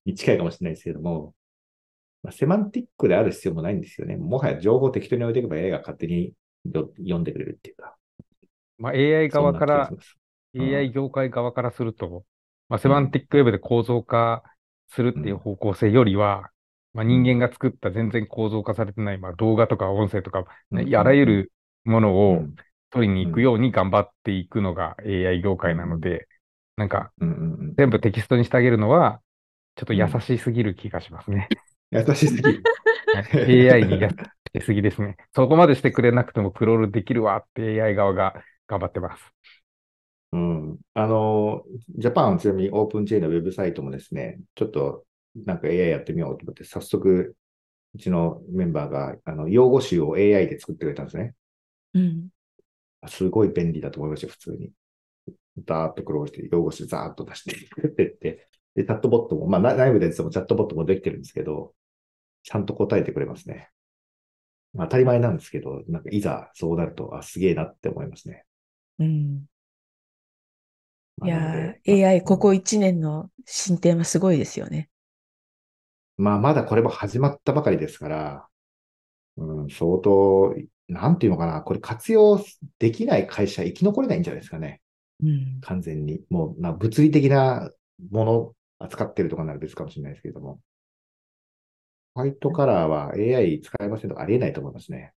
[0.04, 1.34] に近いかもしれないですけども、
[2.24, 4.16] まあ、セマンティックである必要もないんですよね。
[4.16, 6.34] もはや情報を適当に置いていけば AI が勝手に
[6.72, 7.96] よ読んでくれるっていうか。
[8.78, 9.90] まあ、AI 側から。
[9.90, 9.98] うん
[10.56, 12.24] AI 業界側からすると、
[12.68, 14.44] まあ、セマンティックウェブで構造化
[14.88, 16.50] するっていう方向性よりは、
[16.92, 21.52] まあ、人間が作った全然構造化されてない、まあ、動画とか音声とか、うんあらゆる
[21.84, 22.58] ものうをん
[22.90, 26.28] 取りに行くように頑張っていくのが AI 業界なので、
[26.76, 27.78] なんかうんうんうん。
[27.78, 29.20] 全部テキストにしてあげるのは、
[29.76, 31.54] ちょっと優しすぎる気がしますね。
[31.94, 34.08] 優しすぎ AI に優
[34.60, 35.16] しすぎですね。
[35.34, 38.34] そこまでしてくれなくてもクロールできるわって AI 側が
[38.66, 39.22] 頑張ってます。
[40.32, 40.78] うん。
[40.94, 41.62] あの、
[41.96, 45.06] ジャパン、ちなみにオープンチェーンのウェブサイトもですね、ちょっと
[45.46, 47.36] なんか AI やってみようと思って、早速、
[47.94, 51.34] うちのメンバーが、あの、用語集を AI で作ってくれたんですね。
[51.94, 52.28] うん。
[53.08, 54.72] すごい便利だと思いましたよ、普通に。
[55.66, 61.74] ザーッとクロールして、用語集ザーッと出してってって、で、チャットボットも、まあ、な内部でもチャットボットもできてるんですけど、
[62.44, 63.70] ちゃんと答えてくれますね。
[64.74, 68.44] まあ、当たり前なんですけど、なんかいざそうなると、あ、すげえなって思いますね。
[68.98, 69.46] うん。
[71.24, 74.90] いやでー、AI ここ1年の進展はすごいですよね。
[76.16, 78.48] まあ、まだこれも始まったばかりですから、
[79.36, 80.54] うん、相当、
[80.88, 82.44] なんていうのかな、これ活用
[82.78, 84.80] できない会社生き残れないんじゃないですかね。
[85.22, 85.60] うん。
[85.62, 86.24] 完全に。
[86.30, 87.70] もう、まあ、物理的な
[88.10, 90.60] もの扱ってるとかなら別かもしれないですけれども。
[92.14, 95.14] ホワイトカラーは AI 使えませんとかありえないと思いますね。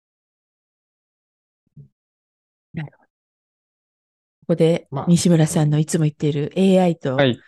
[2.75, 7.39] ここでまあ西村さんのいつも言っている AI とはい。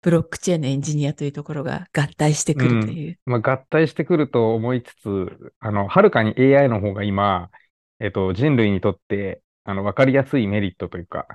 [0.00, 3.18] ブロックチェーンのエンジニアというところが合体してくるという。
[3.26, 7.50] まあ、合体してくると思いつつ、あの、はるかに AI の方が今、
[7.98, 11.26] えっと、人類にとって、あの、わかりやすいメリットというか、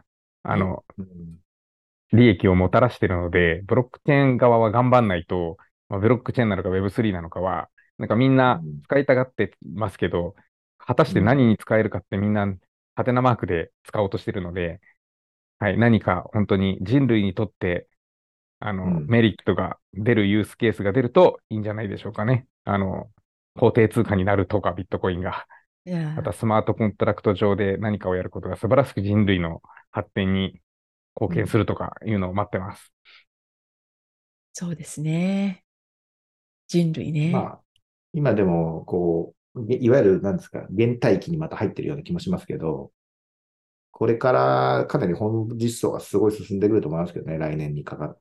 [0.43, 1.39] あの、うん
[2.13, 5.57] 利益をもたらしているので、ブロックチェーン側は頑張んないと、
[5.89, 10.35] まあ、ブロックチェーンなのか Web3 なのかは、なんかみんなうん使いたがってますけど、
[10.77, 12.47] 果たして何に使えるかってみんな、
[12.95, 14.81] ハテナマークで使おうとしてるので、
[15.59, 17.87] はい、何か本当に人類にとって、
[18.59, 22.47] あの、うん、メリットが出るユースケースが出るといいんじゃないでしょうかね。
[22.65, 23.11] あの、
[23.55, 25.45] 法定通貨になるとか、ビットコインが。
[26.15, 30.61] またスマートコントラクト上で何かをやることが素晴らしく人類の発展に
[31.19, 32.93] 貢献するとかいうのを待ってます。
[34.53, 35.62] そうですね。
[36.73, 37.31] 人類ね。
[37.31, 37.59] まあ、
[38.13, 42.91] 今でも、こう、いわゆる、なんですか、原体期にまた入ってるような気もしますけど、
[43.91, 48.17] これからかなり本実装がすごい進んでくると思いますけどね、来年にかかっ、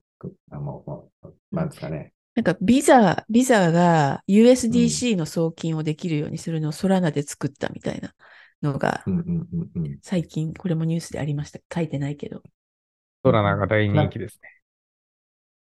[0.51, 1.09] あの、
[1.51, 2.13] なんですかね。
[2.35, 8.15] なんかビザ、ビザが USDC の送金をできるようにするのをソラナで作ったみたいな
[8.63, 9.03] のが、
[10.03, 11.61] 最近これもニュースでありました。
[11.75, 12.43] 書いてないけど。
[13.25, 14.49] ソラナが大人気ですね。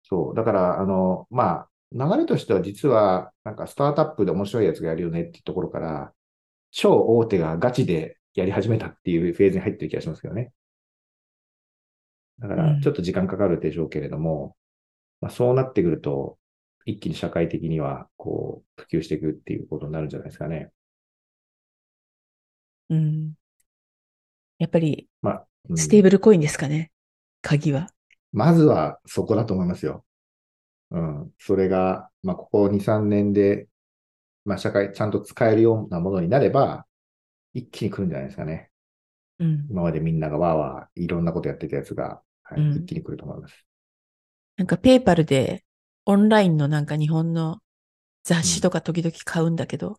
[0.03, 0.35] そう。
[0.35, 6.13] だから、あの、まあ、流れとしては実は、なんかスタートアップで面白いやつがやるよねっていうところから、
[6.71, 10.51] 超大手がガチでやり始めたっていうフェーズに入ってる気がしますけどね。
[12.39, 14.55] だから、ちょっと時間かかるでしょうけれども、
[15.21, 16.37] うん、まあ、そうなってくると、
[16.85, 20.71] 一気に社会的には、こう、普及していくっていうことになるんじゃないですかね。
[22.89, 23.33] うん。
[24.57, 26.91] やっぱり、まあ、うん、ステーブルコインですかね。
[27.41, 27.89] 鍵は。
[28.31, 30.05] まずはそこだと思いますよ。
[30.91, 31.31] うん。
[31.37, 33.67] それが、まあ、ここ2、3年で、
[34.45, 36.85] まあ、社会、ちゃんと使えるようなものになれば、
[37.53, 38.69] 一気に来るんじゃないですかね。
[39.39, 39.67] うん。
[39.69, 43.65] 今までみんながわーわーいろんなことやってたやつが、はい、うん、一気に来ると思います。
[44.57, 45.63] なんかペーパルで
[46.05, 47.59] オンラインのなんか日本の
[48.23, 49.95] 雑誌とか時々買うんだけど、うん、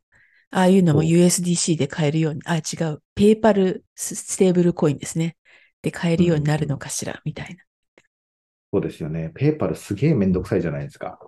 [0.50, 2.60] ああいうのも USDC で買えるように、あ、違
[2.92, 5.36] う、 PayPal stablecoin ですね。
[5.82, 7.62] で買えるようになるのかしら、みたいな。
[8.72, 9.32] そうですよね。
[9.34, 11.18] PayPal すげえめんどくさいじゃないですか。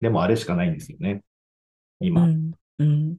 [0.00, 1.22] でもあれしかないんですよね。
[2.00, 2.24] 今。
[2.24, 2.52] うん。
[2.78, 3.16] うん、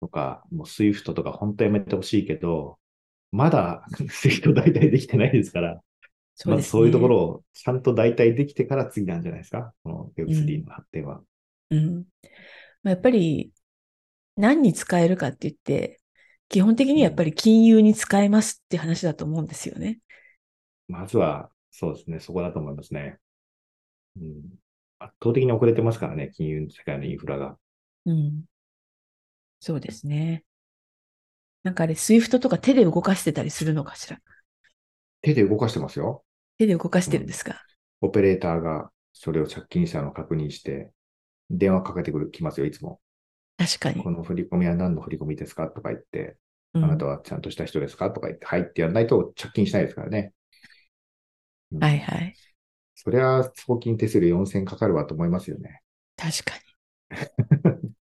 [0.00, 2.78] とか、もう SWIFT とか本当やめてほしいけど、
[3.32, 5.80] まだ SWIFT 代替できてないですから、
[6.34, 9.72] そう、ね、まずそういうところをちゃんと代替できてから次なんじゃないですか。
[9.82, 11.22] この Web3 の発展は。
[11.70, 11.78] うん。
[11.78, 12.04] うん、
[12.88, 13.52] やっぱり
[14.36, 16.00] 何に使えるかって言って、
[16.48, 20.00] 基本的にやっぱり金融に使えますって話だと思うんですよね。
[20.88, 23.18] まずは、そうですね、そこだと思いますね。
[24.16, 24.42] うん、
[25.00, 27.56] 圧倒的に遅れてますからね、金融世界のインフラが。
[28.06, 28.44] うん。
[29.58, 30.44] そうですね。
[31.64, 34.20] なんかあれ、 SWIFT とか手で動かしてたりするのかしら？
[35.20, 36.22] 手で動かしてますよ。
[36.58, 37.64] 手で動かしてるんですか、
[38.02, 40.92] うん、オペレーターがそれを借金者の確認して、
[41.50, 43.00] 電話かけてくる、きますよ、いつも。
[43.58, 44.00] 確かに。
[44.00, 45.66] この振り込みは何の振り込みですか？
[45.66, 46.36] とか言って、
[46.74, 48.12] あなたはちゃんとした人ですか？
[48.12, 50.32] とか言って、はいってやらないと借金しないですからね。
[51.72, 52.34] うん、はいはい。
[52.94, 55.82] そりゃ、送金手数料4000かかるわと思いますよね。
[56.16, 56.64] 確かに。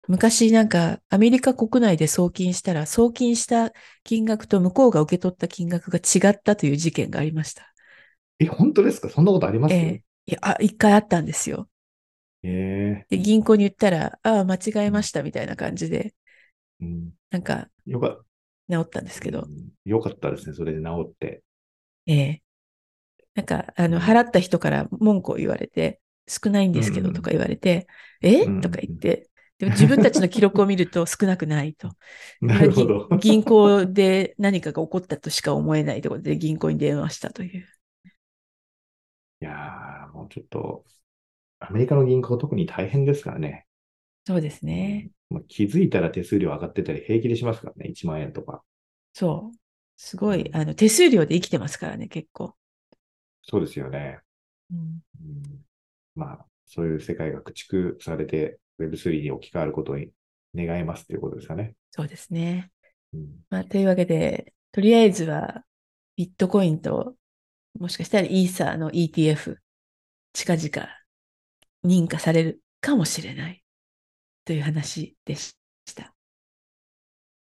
[0.08, 3.72] 昔なんかアメリカ国内で送金したら送金した
[4.04, 7.72] 金額と向こうが受け取った金額が違ったという事件がありました。
[8.38, 9.08] え、本当ですか？
[9.08, 11.68] そんなことあります、えー、いや、あ、一回あったんですよ。
[12.42, 16.14] えー、で、銀行に言ったら、ああ、間違えましたみたいな感じで、
[16.80, 18.18] うん、なんか、よか
[18.70, 19.68] 治ったんですけど、うん。
[19.84, 21.42] よかったですね、それで治って。
[22.06, 22.41] ええー、
[23.34, 27.86] なんか、あの、払った人から文句を言われて、少ないんですけどとか言われて、
[28.22, 31.90] うん、え、とか言って、でも自分たちの記録を見ると 少なくないと。
[32.40, 33.08] なるほど。
[33.18, 37.68] 銀行で何かが起こったとしか思えないところで銀行に電話したという。
[39.40, 40.84] いやー、もうちょっと、
[41.60, 43.66] アメリカの銀行特に大変ですからね。
[44.26, 45.10] そうですね。
[45.30, 48.62] もう気づいたら手数料上がってたり平気でしますからね、1万円とか。
[49.14, 49.58] そう。
[49.96, 52.54] すごい、あの、手数料で生きてますからね、結構。
[53.42, 54.20] そうですよね。
[54.70, 55.64] うん、うん、
[56.14, 60.10] まあ、そういう世界が駆逐されて Web3 に置き換わることに
[60.54, 61.74] 願いますということですかね。
[61.90, 62.70] そうですね。
[63.12, 65.64] うん、まあ、というわけで、とりあえずは
[66.16, 67.14] ビットコインと、
[67.78, 69.56] もしかしたらイーサーの ETF、
[70.32, 70.88] 近々
[71.84, 73.62] 認可されるかもしれない
[74.44, 75.54] という話でし
[75.94, 76.14] た。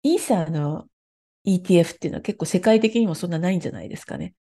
[0.02, 0.86] イーサーの
[1.46, 4.34] ETF っていうのは結構世界的にもそんなないんじゃないですかね。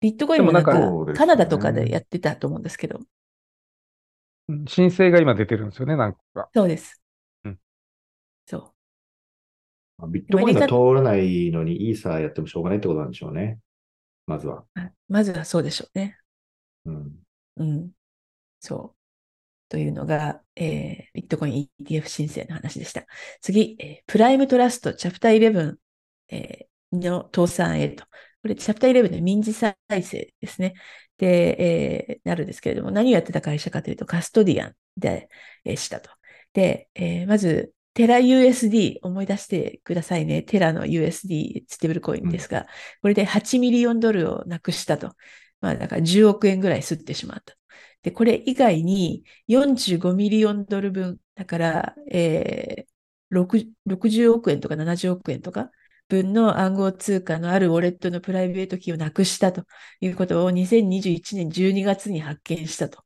[0.00, 0.72] ビットコインもなんか
[1.14, 3.00] カナダとかでやってたと思うんですけど。
[4.68, 6.48] 申請が今出てるんですよね、なんか。
[6.54, 7.00] そうです。
[7.44, 7.58] うん。
[8.46, 8.72] そ
[10.02, 10.08] う。
[10.08, 13.58] ビットコインが通らないのにイーサーやってもしょうがないってことなんでしょうね。
[14.26, 14.64] まずは。
[15.08, 16.18] まずはそうでしょうね。
[16.84, 17.12] うん。
[17.56, 17.90] うん。
[18.60, 18.96] そう。
[19.68, 23.04] というのが、えー、ビットコイン ETF 申請の話でした。
[23.40, 25.74] 次、えー、プライムトラストチャプター11、
[26.28, 28.04] えー、の倒産へと。
[28.46, 30.74] これ、チャプター11で民事再生ですね。
[31.18, 35.28] で、えー、なるんですけれども、何をやってた会社かというと、カストディアンで、
[35.64, 36.10] えー、したと。
[36.52, 40.42] で、えー、まず、テラ USD 思い出してくださいね。
[40.42, 42.66] テラの USD ステーブルコインですが、うん、
[43.02, 45.12] これで8ミリオンドルをなくしたと。
[45.60, 47.54] まあだから10億円ぐらい吸ってしまった。
[48.02, 55.70] で、これ以外に45ミリオンドル分、だから、えー、60億円とか70億円とか
[56.08, 59.64] 分の暗号通貨のある wallet の private key をなくしたと
[60.00, 63.02] いうことを2021年12月に発見したと。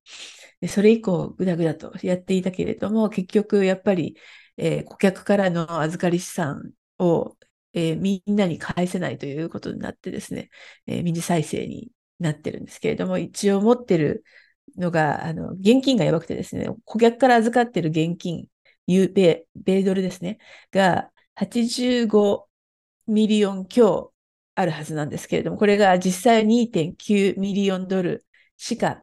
[0.69, 4.17] それ以降、ぐだぐだとやっていたけれども、結局やっぱり、
[4.59, 7.37] えー、顧客からの預かり資産を、
[7.73, 10.51] えー、みんなに返せないということになってですね、
[10.87, 14.25] えー、民事再生になってるんですけれども、一応持ってる
[14.77, 18.47] のが、あの、現金がやばくてですね、顧客から預かってる現金、
[18.87, 20.39] 米、米ドルですね、
[20.73, 22.50] が85
[23.11, 24.13] million 強
[24.55, 29.03] あるはずなんですけれども、これが実際2.9 million ドルしか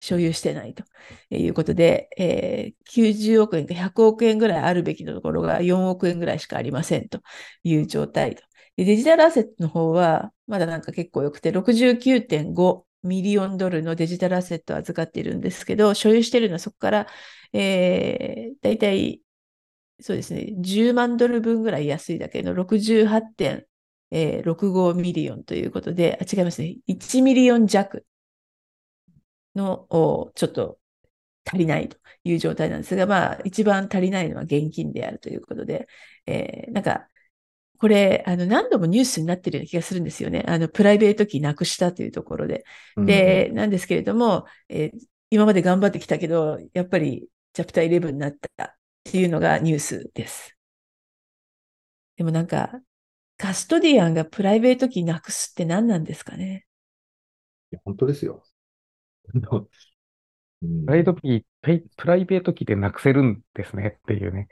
[0.00, 0.84] 所有してないと
[1.30, 7.20] いうことで、えー、90億円か100億円ぐらいあるべきのところが4億円ぐらいしかありませんと
[7.64, 8.42] いう状態と。
[8.76, 17.06] で digital asset の方は、まだなんか結構良くて、69.5 million ドルの digital asset を預かっているんですけど、所有しているのはそこから、
[17.52, 19.20] えー、だいたい
[20.00, 28.04] そうですね、10万ドル分ぐらい安いだけの68.65 million ということで、あ違いますね、1 million 弱
[29.54, 29.86] の
[30.34, 30.78] ちょっと
[31.44, 35.88] 足りないという状態なんですが、まあ、一番足りないのは現金であるということで、
[36.26, 37.08] えー、なんか、
[37.78, 40.44] これ、あの、何度もニュースになってるような気がするんですよね。
[40.48, 42.64] あの、 private key なくしたというところで。
[42.96, 44.90] で、うん、なんですけれども、えー、
[45.30, 48.77] 今まで頑張ってきたけど、やっぱり、チャプター11になった
[49.08, 50.54] っていうのがニュースです。
[52.16, 52.80] でもなんか、
[53.38, 56.66] カストディアンがプライベート機なくすって何なんですかね？
[57.72, 58.42] いや本当ですよ。
[59.32, 59.40] プ
[60.86, 64.48] ライベート機、プライベート機でなくせるんですねっていうね。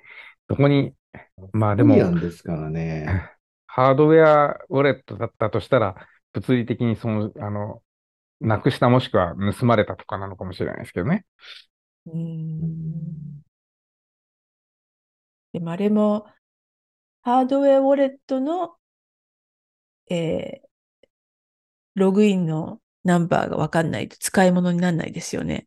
[0.49, 0.95] そこに
[1.53, 3.31] まあでも、ですからね。
[3.67, 7.83] ハードウェアウォレットだったとしたら、物理的にその、あの、
[8.41, 11.27] なくしたもしくは盗まれたとかなのかもしれないですけどね。
[12.07, 13.43] うん。
[15.57, 16.27] でもあれも、
[17.23, 18.77] ハードウェアウォレットの、
[20.11, 20.69] えー、
[21.95, 25.67] ログインのナンバーがわかんないと使い物にならないですよね。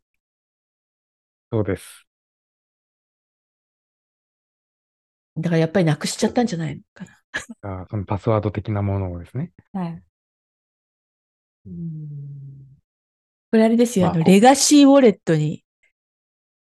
[1.51, 2.05] そうです。
[5.35, 7.05] だからやっぱりなくしちゃったんじゃないのか
[7.63, 7.81] な。
[7.81, 9.53] あそのパスワード的なものをですね。
[9.73, 10.03] はい。
[11.65, 12.77] うん
[13.49, 15.63] これあれですよ、まあ、あの、レガシーウォレットに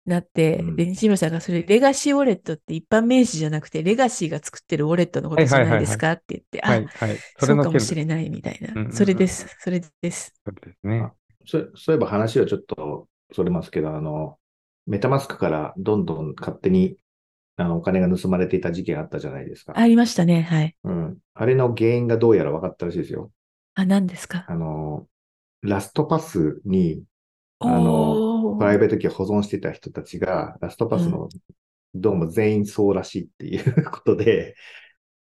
[0.06, 6.12] なって、うん、で、西村さんがそれ、レガシーウォレットって一般名詞じゃなくて、レガシーが作ってるウォレットのことじゃないですか？
[6.12, 8.72] って言って、はいはいはい、あ、そうかもしれないみたいな。
[8.74, 9.54] うんうん、それです。
[9.60, 10.32] それです。
[10.44, 11.10] そうですね。
[11.44, 14.38] そそういえば話はちょっとそれますけど、あの、
[14.86, 16.96] メタマスクからどんどん勝手に
[17.58, 19.72] あの、お金が盗まれていた事件あったじゃないですか。
[19.76, 20.42] ありましたね。
[20.42, 20.76] はい。
[20.84, 21.18] うん。
[21.32, 23.30] あれの原因がどうやら分かったらしいですよ。
[23.74, 24.44] あ、何ですか？
[24.46, 25.06] あの、
[25.62, 27.02] ラストパスに、
[27.58, 31.28] あの、プライベート機を保存していた人たちが、ラストパスの、
[31.94, 34.54] どうも全員そうらしいっていうことで、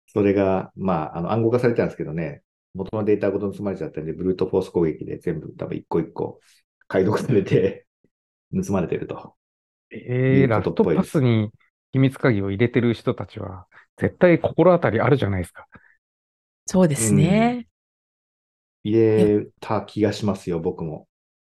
[0.08, 2.42] それが、まあ、あの、暗号化されてたんですけどね、
[2.74, 6.40] 元のデータごと盗まれちゃったんで、ブルートフォース攻撃で全部多分一個一個
[6.88, 7.86] 解読されて
[8.66, 9.36] 盗まれてると。
[9.90, 11.52] ええー、ラストパスに
[11.92, 13.68] 秘密鍵を入れてる人たちは、
[13.98, 15.68] 絶対心当たりあるじゃないですか。
[16.66, 17.68] そうですね。
[18.86, 21.08] うん、入れた気がしますよ、僕も。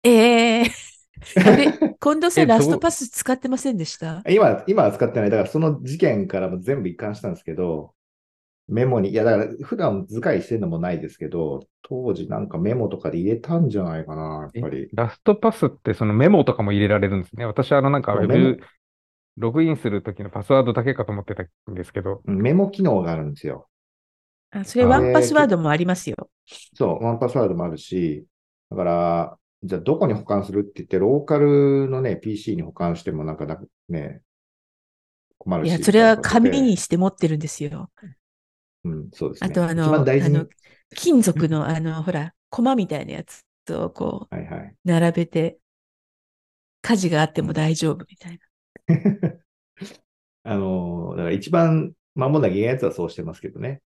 [0.08, 1.96] ええー。
[2.00, 4.22] 近藤さん、ラストパス使ってませんでした？
[4.28, 5.30] 今、今は使ってない。
[5.30, 7.94] だからその事件からも全部一貫したんですけど、
[8.68, 14.88] メモに、いや、だから普段図解してるのもないですけど、当時なんかメモとかで入れたんじゃないかな、やっぱり。
[14.92, 17.44] ラストパスってそのメモとかも入れられるんですね。
[17.44, 18.60] 私、あのなんかウェブ
[19.36, 22.22] ログインするときのパスワードだけかと思ってたんですけど。
[22.24, 23.68] メモ機能があるんですよ。
[24.50, 26.30] あそれワンパスワードもありますよ。
[26.74, 28.24] そう、ワンパスワードもあるし、
[28.70, 33.46] だから、じゃあどこに保管するって言って、ローカルのね、PC に保管してもなんか
[33.88, 34.22] ね、
[35.38, 35.68] 困るし。
[35.68, 37.90] いや、それは紙にして持ってるんですよ。
[38.84, 39.50] うん、そうですね。
[39.50, 40.46] あとあの、あの
[40.94, 45.58] 金属のあの、ほら、コマみたいなやつとこう、はいはい、並べて、
[46.82, 48.86] 火事があっても大丈夫みたいな。
[50.44, 53.82] あの、だから一番守んなきゃいけないやつはそうしてますけどね。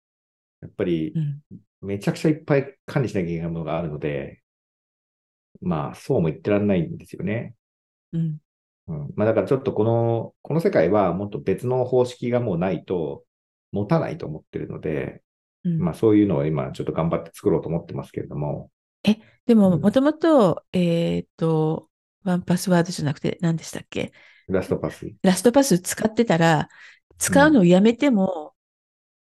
[0.60, 1.12] やっぱり、
[1.82, 4.43] めちゃくちゃいっぱい管理しなきゃいけないものがあるので、
[5.64, 7.54] まあ、そうも言ってらんないんですよね。
[8.12, 8.38] うん。
[8.86, 13.24] うん、まあ、だからちょっとこの、この世界はもっと別の方式がもうないと、
[13.72, 15.20] 持たないと思ってるので、
[15.64, 18.70] うん、まあそういうのを今ちょっと頑張って作ろうと思ってますけれども。
[19.02, 21.88] え、でももともと、えっ、と、
[22.22, 24.12] ワンパスワードじゃなくて何でしたっけ？
[24.46, 25.10] ラストパス。
[25.22, 26.68] ラストパス使ってたら、
[27.18, 28.54] 使うのをやめても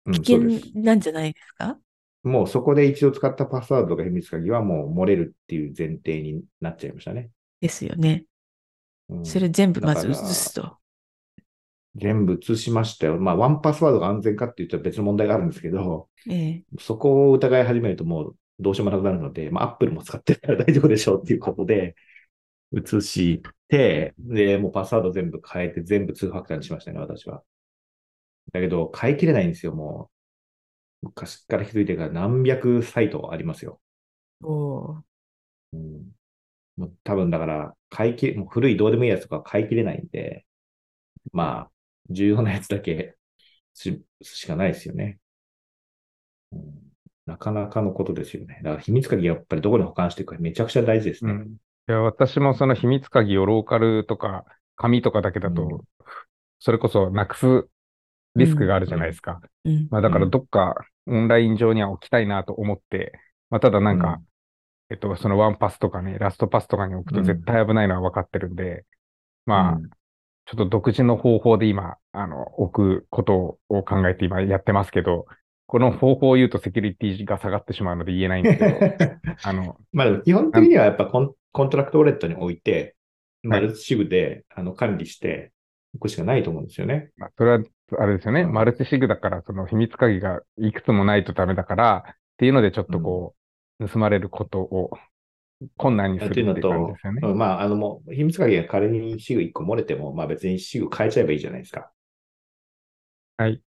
[0.05, 1.79] うん危険なんじゃないですか、
[2.23, 7.31] もうそこで一度使ったパスワードとか秘密鍵はもう漏れるっていう前提になっちゃいましたね。
[7.61, 8.25] ですよね。
[9.09, 10.79] うんそれ全部まず移すと。
[11.97, 13.19] 全部移しましたよ。
[13.19, 21.95] まあ、ワンパスワードが安全かって言ったら別の問題があるんですけど、ええそこを疑い始めるともうどうしようもなくなるので、まあ、アップルも使ってるから大丈夫でしょうっていうことで、
[22.73, 27.43] 移して、で、もうパスワード全部変えて全部2ファクターにしましたね、私は。
[28.53, 30.22] だけど、変えきれないんですよ、もう。
[31.03, 33.81] 昔から気づいてから何百サイトありますよ。
[34.43, 35.03] おー
[35.75, 36.13] うん、
[36.77, 40.47] もう多分だから、買い切れ、もう古いどうでもいいやつとか買い切れないんで、
[41.33, 41.71] まあ、
[42.11, 43.17] 重要なやつだけ
[43.75, 45.19] ししかないですよね、
[46.53, 46.61] うん。
[47.27, 48.61] なかなかのことですよね。
[48.63, 51.33] だから秘密鍵やっぱりどこに保管していくかめちゃくちゃ大事ですね。
[51.33, 51.43] うん。
[51.43, 51.47] い
[51.87, 54.45] や、私もその秘密鍵をローカルとか
[54.77, 55.85] 紙とかだけだうんと、
[56.59, 57.69] それこそなくす
[58.37, 59.41] リスクがあるじゃないですか。
[59.65, 60.75] うんまあだからどっか
[61.07, 63.13] オンライン上には置きたいなと思って、
[63.51, 64.27] まあただなんか、うん。
[64.91, 68.85] えっと、その 1Pass とかね、 LastPass とかに置くと絶対危ないのは分かってるんで、
[69.47, 69.91] まあ、うん。
[70.45, 75.27] ちょっと独自の方法で今、あの、置くことを考えて今やってますけど、
[75.67, 82.95] この方法を言うとセキュリティが下がってしまうので言えないんですけど、 あの、まあ基本的にはやっぱコン contract wallet に置いて、
[83.43, 85.62] multisig であの管理してお
[85.99, 87.11] くしかないと思うんですよね。
[87.17, 87.65] まあ、それは、
[87.99, 93.35] あれですよね、うんマルチシグだから、その秘密鍵がいくつもないとダメだから、っていうのでちょっとこ
[93.79, 94.91] う、盗まれることを
[95.77, 97.21] 困難にするっていう感じですよね。
[97.23, 101.91] うんまあ、あのもう、秘密鍵が仮にシグ1個漏れても、まあ別にシグ変えちゃえばいいじゃないですか。
[103.37, 103.61] はい。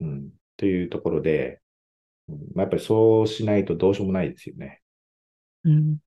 [0.00, 0.30] うん。
[0.56, 1.60] というところで、
[2.28, 4.80] うんまあ、やっぱりそうしないとどうしようもないですよね。
[5.64, 5.98] うん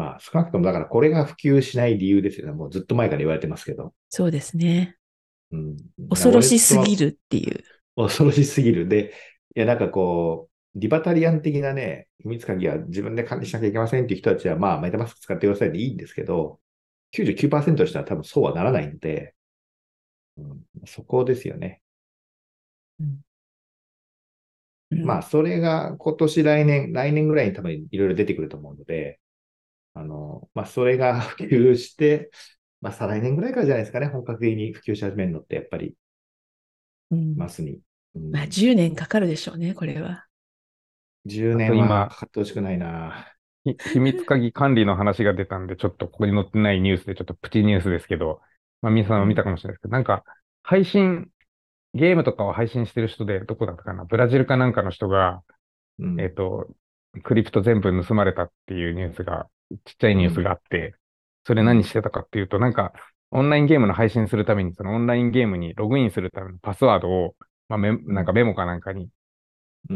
[0.00, 2.52] まあ少なくともだからこれが普及しない理由ですよね。
[2.54, 3.92] もうずっと前から言われてますけど。
[4.08, 4.96] そうですね。
[5.52, 5.76] うん。
[6.08, 7.10] 恐ろしすぎる。
[7.10, 7.62] るっていう。
[7.96, 8.88] 恐ろしすぎる。
[8.88, 9.12] で、
[9.54, 16.60] いやなんかこう、リバタリアン的なね、秘密鍵は自分で管理しなきゃいけませんっていう人たちは、まあ、メタマスク使ってくださいでいいんですけど、
[17.12, 19.34] 99%の人は多分そうはならないんで、
[20.38, 21.82] うん、そこですよね。
[23.00, 23.20] うん
[24.90, 29.19] まあ、それが今年来年、来年ぐらいに多分いろいろ出てくると思うので、
[29.94, 32.30] あの、まあ、それが 普及して、
[32.80, 35.94] まあ、再来年ぐらいからじゃないですかね、本格的に普及し始めるのって、やっぱり、
[37.10, 37.36] うん。
[37.36, 37.80] マスに。
[38.14, 38.30] うん。
[38.30, 40.26] まあ、10年かかるでしょうね、これは。
[41.26, 43.26] 10年あと今はかかってほしくないな。
[43.64, 48.40] ひ秘密鍵管理の話が出たんで、ちょっとここに載ってないニュースで、ちょっとプチニュースですけど、
[48.80, 50.24] まあ皆さんも見たかもしれないですけど、なんか、
[50.62, 51.28] 配信、
[51.92, 55.42] ゲームとかを配信してる人で、どこだったかな、ブラジルかなんかの人が、
[55.98, 56.20] うん。
[56.20, 56.68] えっと、
[57.22, 59.46] クリプト全部盗まれたっていうニュースが、
[59.84, 60.94] ちっちゃいニュースがあって、
[61.46, 62.92] それ何してたかっていうと、なんか、
[63.30, 67.34] オンラインゲームの配信するために、そのオンラインゲームにログインするためのパスワードを、
[67.68, 69.08] まあ、メなんかメモかなんかに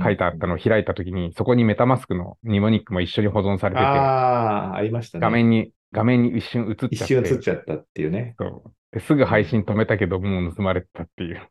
[0.03, 5.23] 書いてあったのを開いたときに、そこにメタマスクのニモニックも一緒に保存されてて、ああ、ありましたね。
[5.23, 8.35] 画面に、画面に一瞬映っちゃって、一瞬映っちゃったっていうね。
[8.39, 11.43] そうですぐ配信止めたけど、もう盗まれてたっていう。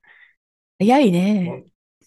[0.79, 1.63] 早いね。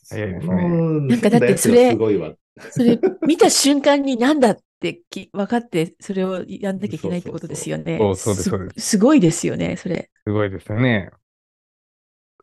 [0.09, 0.69] 早いですねね
[1.09, 2.33] なんかだってそれすごいわ。
[2.71, 7.99] それ見た瞬間になんだってき分かって、それをやんなきゃいけないってことですよね。
[7.99, 8.37] そうそう
[8.69, 10.11] ですすごいですよね、それ。
[10.27, 11.11] すごいですよね。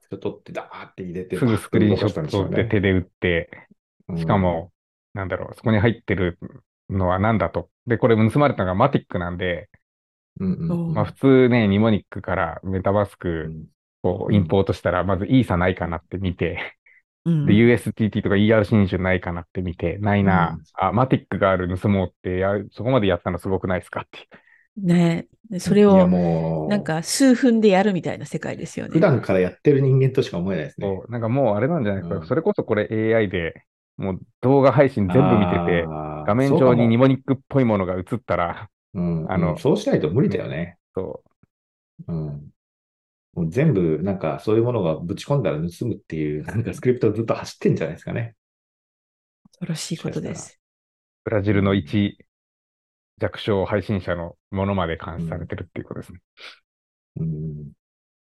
[0.01, 1.38] それ撮ってダーって入れて。
[1.38, 3.49] すぐスクリーンショットでしょうねで手で打って、
[4.18, 4.72] しか、も、
[5.14, 6.38] なんだろう、そこに入ってる
[6.89, 7.70] のは何だと。
[7.88, 9.70] で、これ盗まれたのがマティックなんで、
[10.39, 13.66] うんうんうんまあ普通ね、ニモニックからメタマスうクん
[14.03, 16.78] をインポートしたら、まずイーサないかなって見て、
[17.26, 24.28] うんで、USTT とか ERC20 ないかなって見て、ないな、うんあ、マティックがある盗もうってや、そこまでやったのすごくないですかって。
[24.78, 25.28] ね
[25.59, 28.93] それいやを、もう、なんか数分でやるみたいな世界ですよね。
[28.93, 30.88] 普段からやってる人間としか思えないですね。
[30.88, 32.19] そう、なんかもうあれなんじゃないですか。
[32.21, 33.65] うんそれこそこれ AI で、
[33.97, 40.78] もう動画配信全部見てて、画面上にニモニックっぽいものが映ったら、うんあのうんそうしないと無理だよね。
[40.95, 41.24] そ
[42.07, 42.52] うん。
[43.34, 48.36] もう全部、なんかそういうものがぶち込んだら盗むっていう、なんかスクリプトずっと走ってんじゃないですかね。
[49.53, 50.59] 恐ろしいことです。
[51.25, 52.17] う、ブラジルの一
[53.19, 56.19] 弱小配信者のものまで監視されてるっていうことですね。
[57.17, 57.71] うん。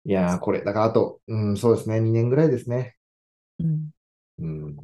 [0.05, 2.95] いやー、これ、だからあと、うん、そうですね、2年ぐらいですね。
[3.59, 3.89] うん
[4.39, 4.75] うん。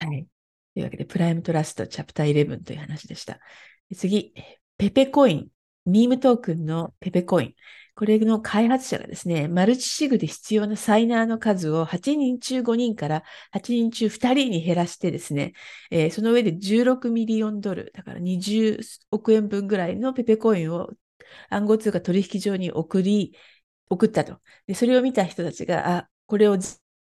[0.00, 0.26] はい。
[0.74, 3.38] というわけで、プライムトラストチャプター11という話でした。
[3.88, 4.34] で次、
[4.76, 5.48] ペペコイン、
[5.86, 7.54] ミームトークンのペペコイン。
[8.00, 15.52] これの開発者がですね、マルチシグで必要なサイナーの数を8人中5人から8人中2人に減らしてですね、
[15.90, 18.80] えーその上で16ミリオンドル、だから20
[19.10, 20.88] 億円分ぐらいのペペコインを
[21.50, 23.36] 暗号通貨取引所に送り、
[23.90, 24.40] 送ったと。
[24.66, 26.56] で、それを見た人たちが、あ、これを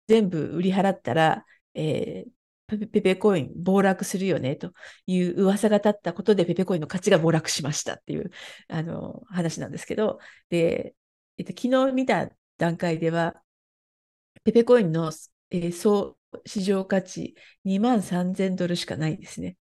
[0.08, 2.30] 全部売り払ったら、えー、
[2.78, 4.72] ペペコイン暴落するよねと
[5.06, 8.30] いう噂が立ったことでペペコインの価値が暴落しましたっていう
[8.68, 10.18] あの話なんですけど、
[10.50, 10.94] で、
[11.38, 13.42] えっと、昨日見た段階では、
[14.44, 15.12] ペペコインの、
[15.50, 19.56] えー、総市場価値2万3000ドルしかないですね。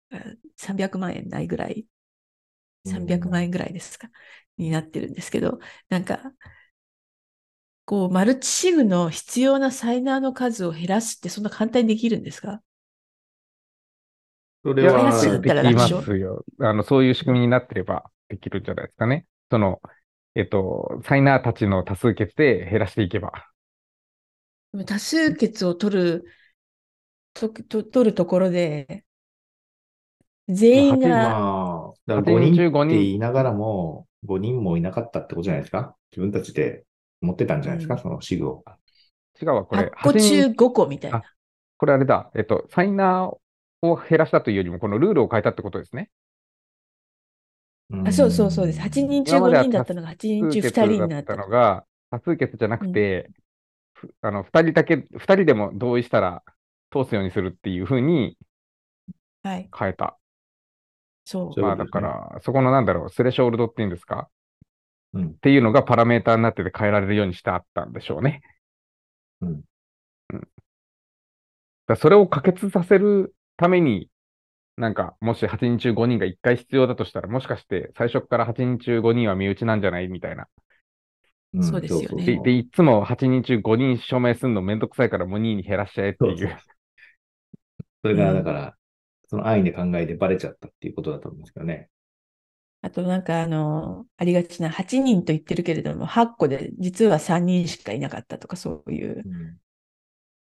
[0.57, 1.85] 300万円ないぐらい、
[2.85, 4.09] 300万円ぐらいですか、
[4.57, 6.33] になってるんですけど、なんか、
[7.85, 12.61] こう、マルチシグの必要なサイナーの数を減らすってそんな簡単にできるんですか？
[14.67, 16.43] それはできますよ。
[16.59, 19.25] あの、そういう仕組みになってればできるんじゃないですかね。
[19.49, 19.79] その、
[20.35, 23.31] えっと、サイナーたちの多数決で減らしていけば。
[24.85, 26.25] 多数決を取る、
[27.33, 29.05] とと取るところで、
[30.49, 31.07] 全員が。
[31.07, 35.95] まあ、だから5人って言いながらも、5人もいなかったってことじゃないですか？
[36.11, 36.83] 自分たちで
[37.21, 38.63] 持ってたんじゃないですか、うん、そのシグを。
[39.41, 39.91] 違うわ、これ。
[39.95, 41.23] 8個中5個みたいな。
[41.77, 42.31] これあれだ。
[42.35, 43.37] えっと、サイナー
[43.81, 46.09] を減らしたというよりも、このルールを変えたってことですね。
[48.05, 48.81] あそうそうそうです。
[48.81, 51.35] 8人中5人だったのが8人中2人になった。
[51.35, 53.29] のが、多数決じゃなくて、
[54.03, 56.43] うん、あの、2人だけ、2人でも同意したら
[56.91, 58.37] 通すようにするっていうふうに
[59.43, 60.05] 変えた。
[60.05, 60.15] はい、
[61.23, 61.61] そう。
[61.61, 64.29] まあだから、そこのなんだろう、スレショールドっていうんですか？
[65.13, 68.41] うん、っていうのがパラメーターになってて変えられるようにしてあったんでしょうね。
[69.39, 69.61] うん。
[70.33, 70.47] うん、
[71.87, 74.09] だそれを可決させるために、
[74.77, 80.07] なんか、もし8人中5人が1回必要だとしたら、もしかして最初から8人中5人は身内なんじゃない？
[80.07, 80.47] みたいな。
[81.53, 82.37] うん、そうですよねで。
[82.37, 86.37] で、いつも8人中5人署名するのめんどくさいからもう2位に減らしちゃえっていう。
[86.37, 86.59] そうそう
[88.03, 88.73] そ れが、だから、うん、
[89.29, 91.89] その安易で考えてバレちゃったっていうことだと思うんですけどね。
[92.81, 99.23] あとなんかあの、ありがちな8人と言ってるけれども、8個で実は3人しかいなかったとかそういう。
[99.25, 99.57] うん、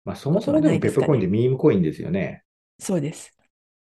[0.03, 2.43] まあそもそもでもペットコインでミームコインですよね。
[2.80, 3.32] そうです。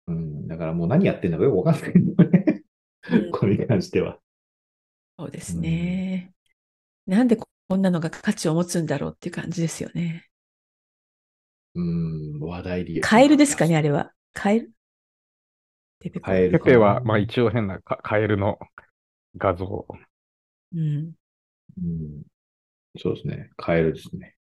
[0.07, 2.63] うん、だからもう何やってんのかよくわかんないね。
[3.31, 4.19] これに関しては。
[5.17, 6.33] そうですね、
[7.07, 7.13] うん。
[7.13, 10.27] なんでこんなのが価値を持つんだろうっていう感じですよね。
[11.73, 13.01] うん、話題で。
[13.01, 14.13] カエルですかね、あれは。
[14.33, 14.71] カエル？
[15.99, 16.59] ペペカエル。
[16.59, 18.59] ペペは、まあ一応変なカエルの
[19.37, 19.87] 画像。
[20.73, 21.13] うん。
[21.77, 22.23] うん、
[22.97, 23.49] そうですね。
[23.57, 24.35] カエルですね。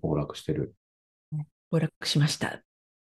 [0.00, 0.74] 暴落してる。
[1.70, 2.62] 暴落しました。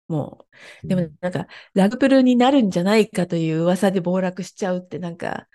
[0.09, 0.47] も
[0.85, 5.49] う、でもなんか、ラグプルになるんじゃないかという噂で暴落しちゃうってなんか、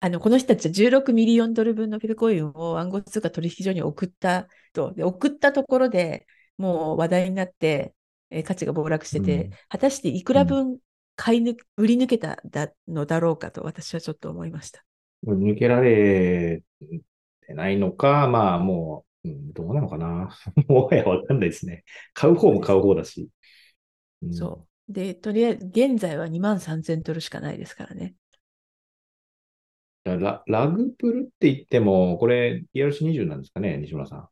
[0.00, 6.26] あの、この人たちは16ミリオンドル分のペペコインを暗号通貨取引所に送ったと、で送ったところで
[6.58, 7.94] もう話題になって、
[8.30, 10.78] えー、価値が暴落してて、うん、果たしていくら分
[11.16, 12.42] 買い抜、売り抜けた
[12.88, 14.84] のだろうかと私はちょっと思いました。
[15.26, 16.62] 抜けられ
[17.46, 20.36] てないのか、まあもう、うん、どうなのかな？
[20.68, 21.84] もはやわかんないですね。
[22.14, 23.28] 買う方も買う方だし。
[24.22, 24.92] うん、そう。
[24.92, 28.14] で、とりあえず、現在は2万3000ドルしかないですからね。
[30.04, 34.28] ララグプルって言っても、これ ERC20 なんですかね、西村さん。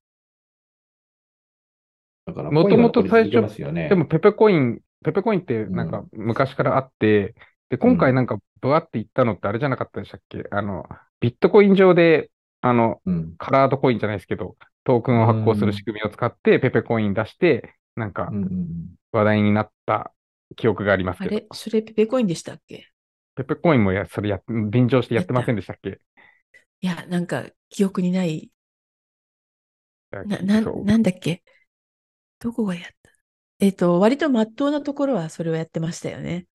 [2.27, 7.35] だから、もともと最初、でもペペコイン、ペペコインってなんか昔からあって、うん、
[7.71, 10.45] で、今回なんかブワって言ったのってあれじゃなかったでしたっけ？
[10.51, 10.85] あの、
[11.21, 12.31] ビットコイン上で、
[12.63, 18.31] あの、うん、カラードコインじゃないですけど、トークンを発行する仕組みを使ってペペコイン出して、なんか
[19.13, 20.13] 話題になった
[20.57, 21.37] 記憶がありますけど。
[21.37, 21.47] あれ？
[21.53, 22.89] それペペコインでしたっけ？
[23.37, 26.01] ペペコインもや、それや、便乗してやってませんでしたっけ？
[26.81, 28.51] いや、なんか記憶にない。
[30.11, 31.43] な、な、なんだっけ？
[32.39, 33.11] どこがやった？
[33.61, 36.47] えっ、ー、と、割と真っ当なところはそれをやってましたよね。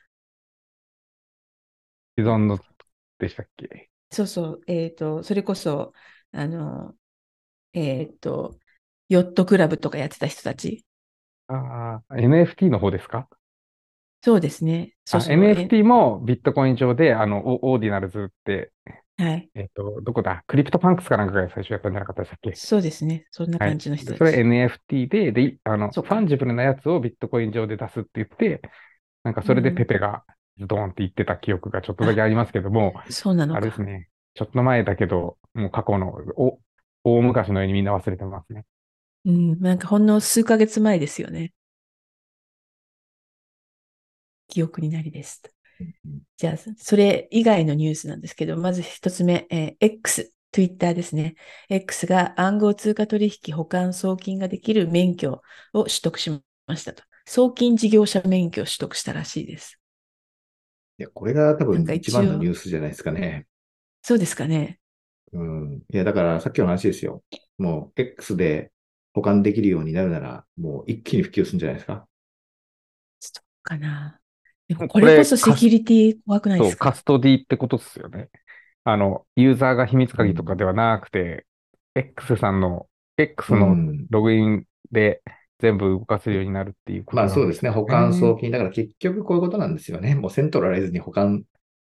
[2.18, 2.60] 既存の
[3.20, 3.90] でしたっけ？
[4.10, 4.62] そうそう。
[4.68, 5.94] えっ、ー、と、それこそ、
[6.32, 6.96] あの、
[7.76, 8.56] えっ、ー、と、
[9.10, 10.86] ヨットクラブとかやってた人たち。
[11.48, 13.28] ああ、NFT の方ですか？
[14.22, 14.94] そうですね。
[15.06, 18.72] そうそう NFT もビットコイン上で、あの、オーディナルズって、
[19.18, 19.50] はい。
[19.54, 20.44] えっ、と、どこだ？
[20.48, 22.56] CryptoPunks かなんかが最初やったんじゃなかったでしたっけ？
[22.56, 23.28] そうですね。
[23.30, 24.22] そんな感じの人たち。
[24.22, 28.62] はい、それ NFT で、で、あの、 fungible なやつをビットコイン上で出すって言って、
[29.24, 30.24] なんかそれで PEPE が
[30.58, 33.58] ドーンって言ってた記憶がちょっとだけありますけども、そうなのか。
[33.58, 34.10] あれですね。
[34.34, 36.60] ちょっと前だけど、もう過去の、お、
[37.06, 38.66] 大昔のようにみんな忘れてますね。
[39.26, 41.54] うん、なんかほんの数ヶ月前ですよね。
[44.48, 45.42] 記憶になりです。
[46.38, 51.36] じゃあ、それ以外のニュースなんですけど、まず一つ目、えー、X、Twitter ですね。
[51.70, 55.44] X が暗号通貨取引保管送金ができる免許
[55.74, 56.32] を取得し
[56.66, 57.04] ましたと。
[57.28, 59.80] 送金事業者免許を取得したらしいです。
[60.98, 63.46] いや、これが多分一番のニュースじゃないですかね。
[64.02, 64.80] そうですかね。
[65.34, 65.82] うん。
[65.92, 67.24] いや、だからさっきの話ですよ。
[67.58, 68.72] もう X で
[69.14, 72.08] 保管できるようになるなら、もう一気に普及するんじゃないですか？
[73.20, 74.20] そうかな。
[74.68, 76.86] でもこれこそセキュリティ怖くないですか？
[76.86, 78.30] そう、カストディってことですよね。
[78.84, 81.46] あの、ユーザーが秘密鍵とかではなくて、
[81.96, 83.76] うん、X さんの、X の
[84.10, 85.22] ログインで
[85.60, 87.72] 全部動かせるようになるっていうこと、ね、まあそうですね。
[87.72, 88.52] 保管送金。
[88.52, 90.16] だから結局こういうことなんですよね。
[90.16, 91.44] もうセントラライズに保管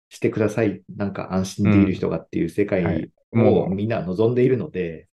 [0.09, 0.83] してください。
[0.95, 5.07] なんか安心できる人がっていう世界をみんな望んでいるので。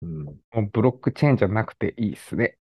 [0.00, 2.56] うん、もうブロックチェーンじゃなくていいっすね。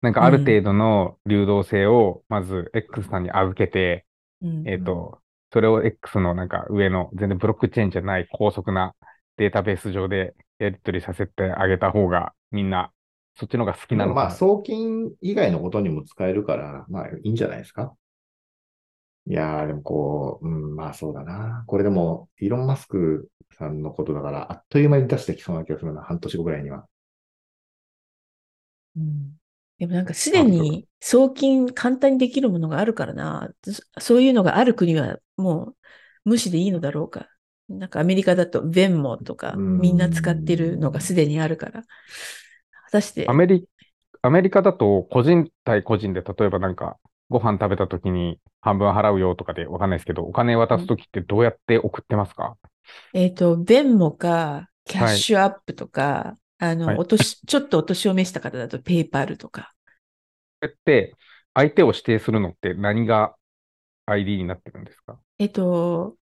[0.00, 4.06] なんかある程度の流動性をまず X さんに預けて、
[4.42, 5.20] うん、えっ、ー、と、
[5.52, 8.94] それを X のなんか上の全然ブロックチェーンじゃない高速な
[9.36, 12.92] データベース上でやり取りさせてあげた方がみんな
[13.38, 14.26] そっちの方が好きなのかな。
[14.28, 17.94] まあ、送金以外のことにも使えるから、まあ、いいんじゃないですか。
[19.26, 21.62] いやー、でもこう、うん、まあそうだな。
[21.66, 26.86] これでも、イーロン・マスクさんのことだから、あっという間に出してきそうな気がするな、半年後ぐらいには。
[28.96, 29.38] うん。
[29.78, 33.50] でもなんかすでに送金簡単にできるものがあるからな。
[33.98, 35.76] そういうのがある国はもう
[36.24, 37.28] 無視でいいのだろうか。
[37.68, 41.82] なんかアメリカだとベンモとかみんな使ってるのがすでにあるから。
[41.82, 43.26] 果たして。
[43.28, 43.68] アメリ
[44.22, 46.98] アメリカだと個人対個人で例えばなんか
[47.30, 52.56] ご飯食べた時に半分払うよとかでわかんないですけど、お金渡す時ってどうやって送ってますか、
[53.12, 59.72] えっ、ー、と、ベンモか、キャッシュアップとか、はい、あの、はい、お年、ちょっとお年を召した方だとペイパルとか。
[60.60, 61.14] これって、
[61.54, 63.34] 相手を指定するのって何が
[64.06, 65.18] ID になってるんですか？
[65.38, 66.16] えっ、ー、と、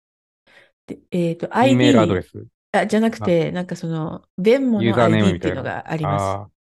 [1.11, 1.77] えっ、ー、と、ID。
[1.77, 2.47] メールアドレス？
[2.73, 6.53] あじゃなくて、なんかその、ベンモの ID っていうのがあります。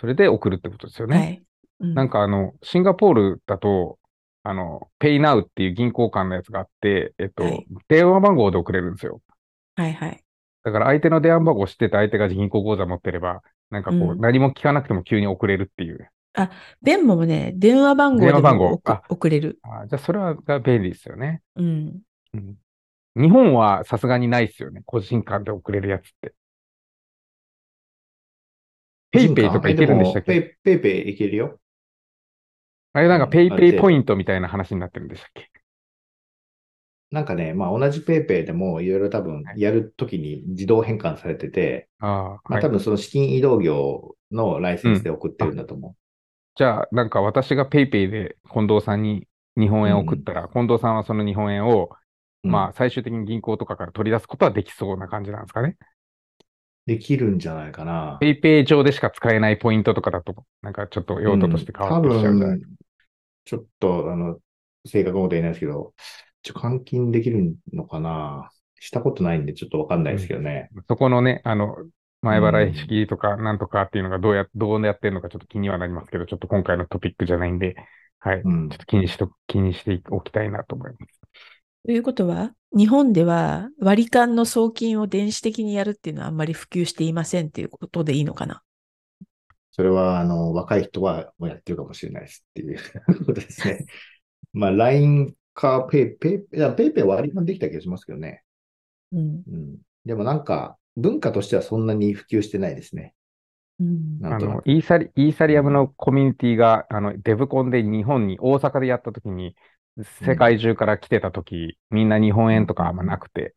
[0.00, 1.16] それで送るってことですよね。
[1.18, 1.42] はい。
[1.80, 3.98] うん、なんかあの、シンガポールだと、
[4.42, 9.20] あの、PayNow っていう銀行間のやつがあって、えっと、はい、電話番号で送れるんですよ。
[9.76, 10.22] はいはい。
[10.62, 16.08] だから相手の電話番号を知ってて相手が銀行口座持ってれば、なんかこう、うん、何も聞かなくても急に送れるっていう。
[16.34, 16.50] あ、
[16.82, 19.58] Venmo もね、電話番号でも送れる。
[19.62, 21.42] あじゃあそれは便利ですよね。
[21.56, 22.00] うん。
[22.34, 22.56] うん、
[23.16, 24.82] 日本はさすがにないですよね。
[24.86, 26.34] 個人間で送れるやつって。
[29.10, 30.56] PayPay とかいけるんでしたっけ？
[30.62, 31.58] PayPay いけるよ。
[32.92, 35.48] あれなんか PayPay ポイントみたいな話になってるんでしたっけ？
[37.12, 45.90] なんかね、まあ同じ PayPay でもいろいろ多分やるときに自動変換されてて、あ、まあ多分その資金移動業のライセンスで送ってるんだと思う。
[45.90, 45.96] うん、
[46.54, 49.26] じゃあ、なんか私がペイペイで近藤さんに
[49.56, 51.90] 日本円を送ったら、うん、近藤さんはその日本円を、
[52.44, 55.76] まあ最終的に銀行とかから取り出すことはできそうな感じなんですかね？
[56.86, 58.18] できるんじゃないかな。
[58.20, 62.62] ペイペイ上でしか使えないポイントとかだと、なんかちょっと用途として変わってきちゃうじゃない、うん、
[63.44, 64.38] ちょっと、あの、
[64.86, 65.94] 正確なこと言えないですけど、
[66.42, 68.50] ちょっと換金できるのかな？
[68.78, 70.70] したことないんでちょっとわかんないですけどね。
[70.74, 71.76] うん、そこのね、あの、
[72.22, 77.76] 前払い式とかなんとかっていうのがどうや、どうやってるのかちょっと気にはなりますけど、ちょっと今回のトピックじゃないんで、
[78.18, 78.42] はい。
[78.42, 81.20] うん、ちょっと気にしと、気にしておきたいなと思います。
[81.84, 88.62] ということは、日本では割り勘の送金を電子的にやるっていうのはあんまり普及していませんっていうことでいいのかな？
[89.80, 92.78] それは、あの、若い人はもうやってるかもしれないですっていう
[93.24, 93.86] ことですね。
[94.52, 98.42] まあ、LINE かペイ、ペイ、いや、ペイペイ割り勘できた気がしますけどね。
[99.12, 99.42] うん。
[99.50, 99.76] うん。
[100.04, 103.14] でもなんか、文化としてはそんなに普及してないですね。
[103.78, 109.56] うん、あのイーサリ、イーサリアムのコミュニティが、あの、 Devcon で日本に、大阪でやったときに、
[110.20, 113.54] 世界中から来てたとき、みんな日本円とかあんまなくて、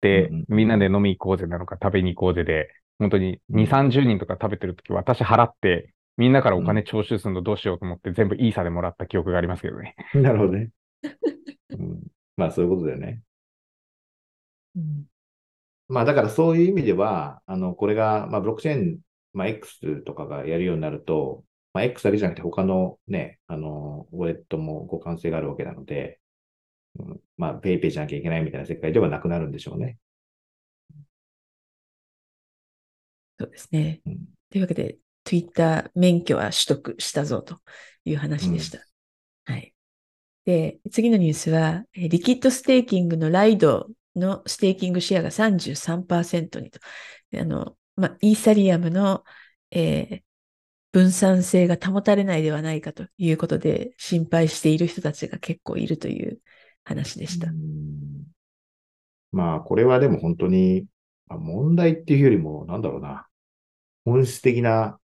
[0.00, 9.96] で、みんなで飲み行こうぜなのか食べに行こうぜで、本当に2、30人とか食べてるとき、私払って、みんなからお金徴収するのどうしようと思って、全部イーサでもらった記憶がありますけどね。
[10.14, 10.70] なるほどね。
[11.70, 12.02] うん、
[12.36, 13.22] まあそういうことだよね。
[14.76, 15.06] うん、
[15.88, 18.98] まあだからそういう意味では、あの、これが、まあブロックチェーン、
[19.32, 21.42] まあ X とかがやるようになると、
[21.72, 26.20] まあ X だけじゃなくて他のね、あの、ウォレットも互換性があるわけなので、
[26.98, 29.96] うん、まあ PayPay じゃなきゃいけないみたいな世界ではなくなるんでしょうね。
[33.40, 34.02] そうですね。
[34.04, 34.18] うん、
[34.50, 37.58] というわけで、Twitter 免許は取得したぞと
[38.04, 38.78] いう話でした。
[39.48, 39.74] うん、はい。
[40.44, 46.80] で、次のニュースは、リキッドステーキングのライドのステーキングシェアが33%にと。
[47.34, 49.24] あの、まあ、イーサリアムの、
[49.70, 50.20] えー、
[50.92, 56.40] 分散性が保たれないではないかということで心配している人たちが結構いるという
[56.84, 57.48] 話でした。
[59.32, 60.84] まあ、これはでも本当に、
[61.28, 63.26] 問題っていうよりも、なんだろうな。
[64.04, 64.98] 本質的な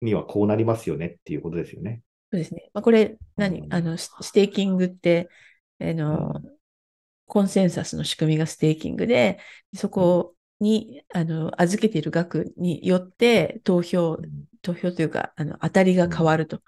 [0.00, 2.02] にはこうなりますよねっていうことですよね。
[2.30, 2.70] そうですね。
[2.72, 5.28] まあ、これ何、うん、あの、ステーキングって、
[5.80, 6.52] あの、うん、
[7.26, 9.38] コンセンサスの仕組みがステーキングで、
[9.74, 14.18] そこに、あの、預けている額によって投票、
[14.62, 16.62] 投票というか、あの、当たりが変わると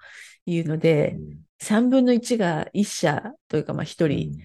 [0.45, 1.17] いうので、
[1.59, 4.37] 3分の1が1社というか、まあ1人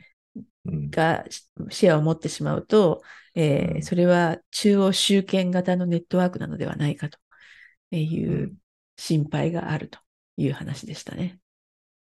[0.66, 1.24] が
[1.70, 3.02] シェアを持ってしまうと、
[3.34, 7.18] えー、それは中央集権型のネットワークなのではないかと
[7.96, 8.52] いう
[8.96, 9.98] 心配があると
[10.36, 11.38] いう話でしたね。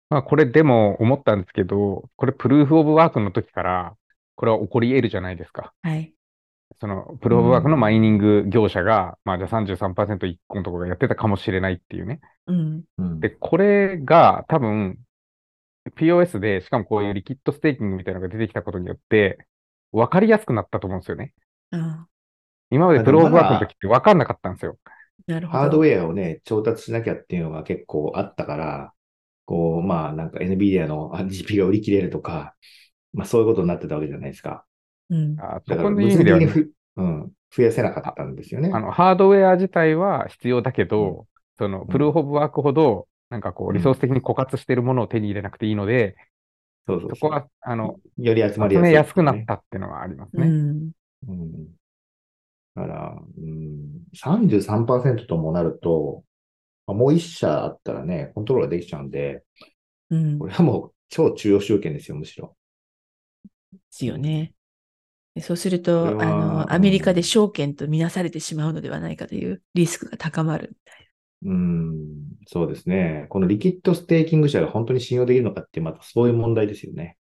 [0.09, 3.97] まあこれでも思ったんですけど、これプルーフオブワークの時から
[4.37, 5.73] これは起こり得るじゃないですか。
[5.83, 6.13] はい。
[6.81, 12.21] そのプルーフオブワークのマイニング業者が、まあじゃあ33%一個のところがやってたかもしれないっていうね。
[12.47, 13.21] うん。
[13.21, 14.99] で、これが多分
[15.91, 19.47] POS で、しかもこういうリキッドステーキングみたいなのが出てきたことによって、
[19.93, 21.32] 分かりやすくなったと思うんですよね。
[21.72, 22.07] うん、
[22.70, 24.78] 今までプローブワークの時って分かんなかったんですよ。
[25.26, 25.59] なるほど。
[25.59, 28.93] ハードウェアをね、調達しなきゃっていうのが結構あったから、
[29.45, 32.55] こう、まあなんか NVIDIA の GP が売り切れるとか、
[33.12, 34.64] まあそういうことになってたわけじゃないですか。
[35.11, 35.37] うん。
[35.41, 36.53] あそこの意味では、ね、
[36.97, 38.70] うん、増やせなかったんですよね。
[38.72, 41.24] あの、ハードウェア自体は必要だけど、うん、
[41.59, 46.16] その、プルーフオブワークほど、なんかこう、リソース的に枯渇しているものを手に入れなくていいので、
[46.87, 50.47] そうそうそこは、あの、より集まりやすい、ね、やすくなったっていうのはありますね。
[50.47, 50.91] うん。
[51.29, 51.66] うん、
[52.77, 56.22] だから、うん、33%ともなると、
[56.87, 59.43] もう1社あったらね、コントロールができちゃうんで、
[60.11, 62.57] うん、これはもう超中央集権ですよ、むしろ。
[63.72, 64.53] ですよね。
[65.43, 71.06] そうすると、あの、アメリカで証券とみなされてしまうのではないかというリスクが高まるみたいな。
[71.43, 73.26] うん、そうですね。
[73.28, 77.16] このリキッドステーキング社が本当に信用できるのかって、またそういう問題ですよね。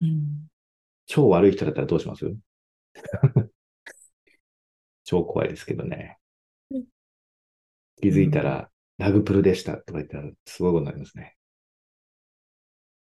[0.00, 0.48] うん、
[1.06, 2.34] 超悪い人だったらどうします？
[5.04, 6.18] 超怖いですけどね。
[8.00, 11.36] 気づいたら、 rug pull でしたとか言ったら、すごいことになりますね。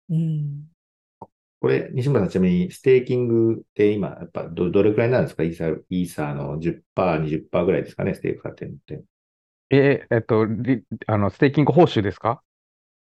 [0.09, 0.67] うん。
[1.59, 5.43] これ、西村さん、ちなみに、ステーキングって今、やっぱど、どれくらいなんですか？
[5.43, 9.03] イーサー、イーサーの10%、20%ぐらいですかね、ステーク買ってるのって。
[9.75, 10.47] ええっと、
[11.07, 12.41] あの、ステーキング報酬ですか？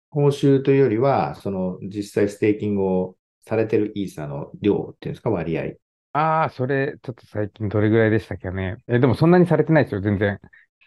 [0.09, 5.73] 報酬というよりは、その、実際ステーキングをされてるイーサーの量っていうんですか、割合。
[6.13, 8.77] ああ、それ、ちょっと最近どれぐらいでしたっけね。
[8.87, 10.39] え、でもそんなにされてないですよ、全然。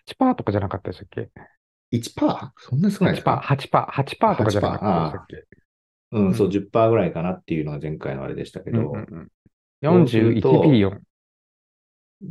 [0.06, 1.30] 1%とかじゃなかったでしたっけ
[1.90, 2.52] ?1%?
[2.56, 5.44] そんな少ないですか ?8%、8%、8%とかじゃなかったでしたっけ？
[6.12, 8.78] うん、そう、10%ぐらいかなっていうのが前回のあれでしたけど。
[8.78, 9.28] うんうんうん、
[9.82, 11.02] 41 billion。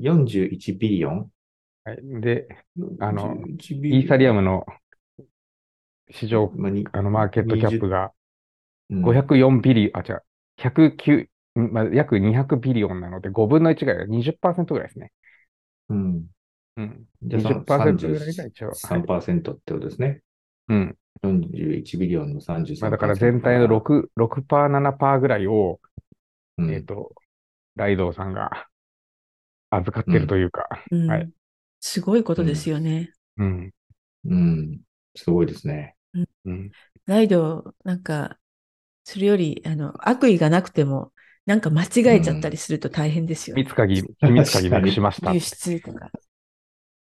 [0.01, 1.31] 41ビリオン？
[1.87, 2.21] はい。
[2.21, 2.47] で、
[2.99, 4.65] あの、イーサリアムの
[6.11, 6.51] 市場、
[6.91, 8.11] あの、マーケットキャップが
[8.91, 10.23] 504ビリ、あ、違う、
[10.57, 15.13] 109、まあ、約200ビリオンなので、5分の1ぐらいが20%ぐらいですね。
[15.87, 16.25] うん。
[16.75, 17.05] うん。
[17.25, 18.71] 20%ぐらいが一応。
[18.73, 20.21] 3%ってことですね。
[20.67, 20.97] うん。
[21.23, 22.81] 41ビリオンの33%。
[22.81, 25.79] まあ、だから全体の6、6%、7%ぐらいを、
[26.57, 27.13] うん、えっ、ー、と、
[27.77, 28.67] ライドウさんが
[29.69, 31.31] 預かってるというか、うん、はい。
[31.79, 33.11] すごいことですよね。
[33.37, 33.71] うん。
[34.25, 34.79] うん。
[35.15, 35.95] すごいですね。
[36.45, 36.71] うん。
[37.05, 38.37] ライド、なんか、
[39.03, 41.13] それより、あの、悪意がなくても、
[41.45, 43.63] なんか間違えちゃったりすると大変ですよね。
[43.63, 45.33] 秘密鍵、秘密鍵なくしました。
[45.33, 46.11] 輸出とか。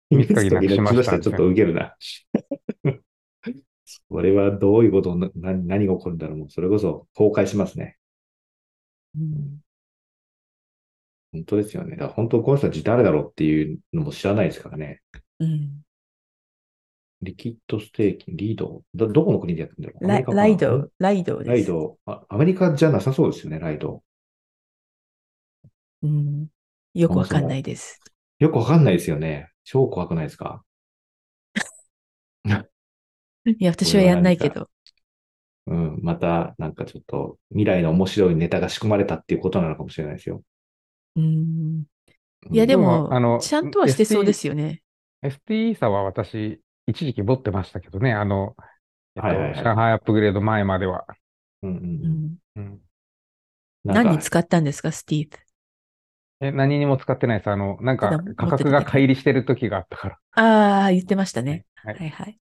[0.10, 1.20] 秘密鍵なくしました。
[1.20, 1.96] ちょっと受けるな。
[4.10, 7.98] これはどういうことな、何が起こるんだろうもうそれこそ崩壊しますね。
[9.16, 9.60] うん、
[11.34, 11.98] 本当ですよね。
[11.98, 15.02] だから本当この人たち誰だろうっていうのも知らないですからね。
[15.40, 15.82] うん。
[17.24, 18.84] リキッドステーキ、リード？
[18.94, 20.08] ど、どこの国でやってるんだろう？
[20.08, 21.50] ラライド、ライドです。
[21.50, 22.22] ライドあ。
[22.30, 24.04] アメリカじゃなさそうですよね、ライド。
[26.04, 26.48] うん。
[26.94, 28.00] よくわかんないです。
[28.40, 29.50] よくわかんないですよね。
[29.64, 30.64] 超怖くないですか？
[32.46, 32.50] い
[33.60, 34.70] や、私はやんないけど。
[35.66, 40.44] うん、また、なんかちょっと、未来の面白いネタが仕組まれたっていうことなのかもしれないですよ。
[41.16, 41.84] うん。
[42.52, 44.84] いや、でも、あの、ちゃんとはしてそうですよね。
[45.22, 48.56] ST 差は私、一時期持ってましたけどね、あの、
[49.16, 51.06] えっと、はいはいはい、上海アップグレード前までは。
[51.62, 52.82] うんうんうん。
[53.86, 55.38] 何に使ったんですか、スティーブ？
[56.42, 57.50] え、何にも使ってないです。
[57.50, 60.20] あの、なんか価格が乖離してる時があったから。
[60.32, 61.66] ああ、言ってましたね。
[61.76, 62.40] はい、はい、はい。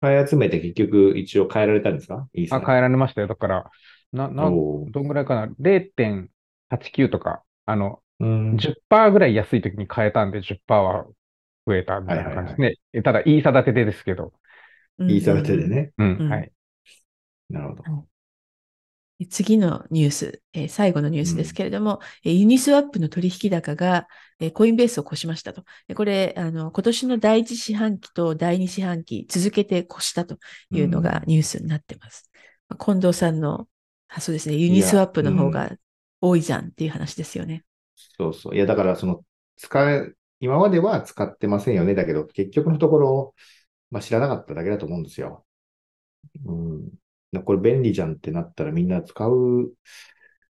[0.00, 2.28] 買い集めて結局一応変えられたんですか？
[2.34, 3.26] いいあ、変えられましたよ。
[3.26, 3.70] だから、
[4.12, 11.06] な、な、どんぐらいかな ?0.89 とか、あの、10%ぐらい安い時に変えたんで10%は
[11.66, 12.66] 増えたみたいな感じですね。
[12.66, 14.32] はいはいはい、ただ、いい差立てでですけど。
[15.00, 15.92] いい差立てでね。
[15.98, 16.52] うん、うん、はい。
[17.48, 18.10] なるほど。
[19.28, 24.06] 次のニュース、えー、最後のニュースですけれども、うん、ユニスワップの取引高が、
[24.38, 25.64] えー、コインベースを越しましたと。
[25.94, 30.38] これ、あの、今年の第一四半期と第二四半期続けて越したと
[30.70, 32.30] いうのがニュースになってます。
[32.70, 33.68] うん、近藤さんの
[34.08, 34.54] 発想ですね。
[34.54, 35.70] ユニスワップの方が
[36.20, 37.64] 多いじゃんっていう話ですよね。
[37.96, 38.54] そうそう。
[38.54, 39.24] いや、だからその
[39.56, 41.94] 使え、今までは使ってませんよね。
[41.94, 43.34] だけど、結局のところ、
[43.90, 45.44] まあ知らなかっただけだと思うんですよ。
[46.44, 46.90] うん。
[47.44, 49.72] これ便利じゃんってなったらみんな使う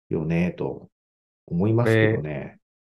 [0.10, 0.90] よね、と
[1.46, 2.57] 思いますけどね。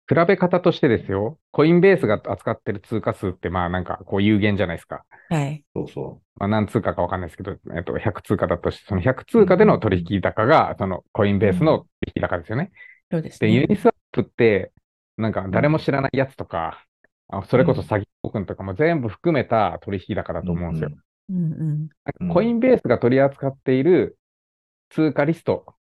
[0.09, 5.05] 比べ方としてですよ、コインベースが扱ってる通貨数って、まあなんかこう有限じゃないですか。
[5.29, 5.65] はい。
[5.75, 6.41] そうそう。
[6.41, 12.71] まあ何通貨かわかんないですけど、えっと、100通貨だとして、その100通貨での取引高が、そのコインベースの取引高ですよね。
[13.11, 13.49] そうですね。
[13.49, 14.73] で、ユニスワップって、
[15.17, 16.85] なんか誰も知らないやつとか、
[17.29, 20.91] あそれこそ詐欺トークンとかも全部含めた取引高だと思うんですよ。
[21.29, 21.89] うん
[22.21, 24.19] うん、コインベースが取り扱っている
[24.91, 25.75] 通貨リスト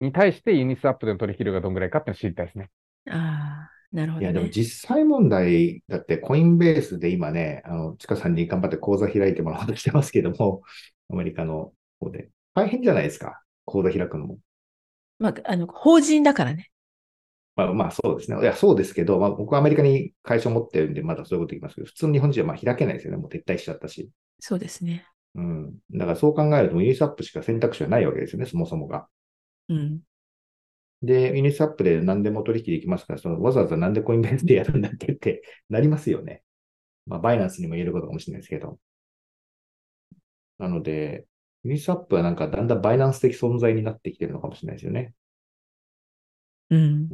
[0.00, 2.70] に対してユニスワップでの取引量がどんぐらいかっていうのを知りたいですね。
[3.10, 10.62] ああ、なるほど、ね、いや、でも実際問題、だってコインベースで今ね、あの、ちかさんに頑張って口座開いてもらおうとしてますけども、
[11.10, 12.30] アメリカの方で。
[12.54, 14.38] 大変じゃないですか、口座開くのも。
[15.18, 16.70] まあ、あの、法人だからね。
[17.56, 18.40] まあ、まあ、そうですね。
[18.40, 23.16] いや、そうですけど、まあ、僕はアメリカに会社を持ってるんで、まだそういうこと言いますけど、普通の日本人はまあ開けないですよね。
[23.16, 24.10] もう撤退しちゃったし。
[24.38, 25.04] そうですね。
[25.34, 25.74] うん。
[25.92, 29.08] だからそう考えると、ユニスワップしか選択肢はないわけですよね、そもそもが。
[29.68, 30.00] うん。
[31.02, 36.42] で、ユニスワップで何でも取引できますから、そのわざわざなんでコインベースでやるんだっけってなりますよね。
[37.06, 38.78] まあ、バイナンスにも言えることかもしれないですけど。
[40.58, 41.26] なので、
[41.64, 45.14] ユニスワップはなんかだんだんバイナンス的存在になってきてるのかもしれないですよね。
[46.70, 47.08] うん。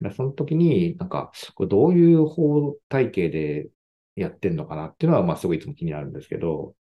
[0.00, 3.68] うん、その時に、なんか、これどういう法体系で
[4.14, 6.74] やってんのかなっていうのは、まあ、すごいいつも気になるんですけど、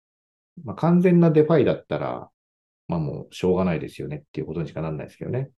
[0.63, 2.29] まあ、完全なデファイだったら、
[2.87, 5.51] まあもうしょうがないですよねっていうことにしかなんないですけどね。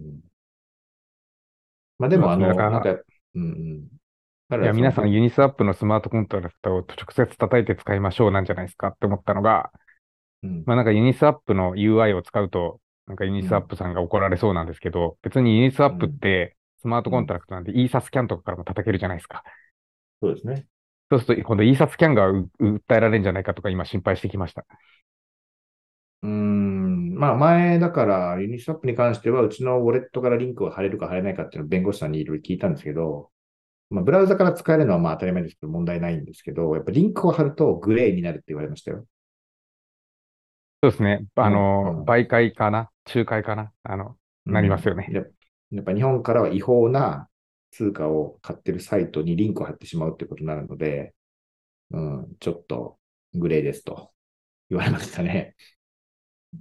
[0.00, 0.20] うん、
[1.98, 2.90] まあでも、あの、なんか、
[3.34, 3.88] うん
[4.50, 4.62] うん。
[4.62, 9.72] いや、皆さんユニスワップのスマートコントラクトを直接叩いて使いましょうなんじゃないですかって思ったのが、
[10.42, 19.42] うん、まあなんかユニスアップの UI を使うと、なんかユニスワップさんが怒られそうなんですけど、別にユニスワップってスマートコントラクトなんで ESA スキャンとかからも叩けるじゃないですか。
[20.22, 20.66] そうですね。
[21.10, 24.64] そうすると、今度 ESA スキャンが訴えられるんじゃないかとか今心配してきました。
[26.22, 26.75] うん。
[27.18, 33.30] まあ前だからユニスワップに関してはうちのウォレットからリンクを貼れるか貼れないかっていうのを弁護士さんにいろいろ聞いたんですけど、
[33.88, 39.06] まあブラウザから使えるのはまあ当たり前ですけど問題ないんですけど、やっぱリンクを貼るとグレーになるって言われましたよ。
[40.82, 41.24] そうですね。
[41.36, 42.90] あの、うん、媒介かな？
[43.06, 43.72] 仲介かな？
[43.82, 45.08] あの、なりますよね。
[45.70, 47.28] やっぱ日本からは違法な
[47.70, 51.14] 通貨を買ってるサイトにリンクを貼ってしまうってことになるので、
[51.92, 52.98] うん、ちょっと
[53.34, 54.10] グレーですと
[54.68, 55.56] 言われましたね。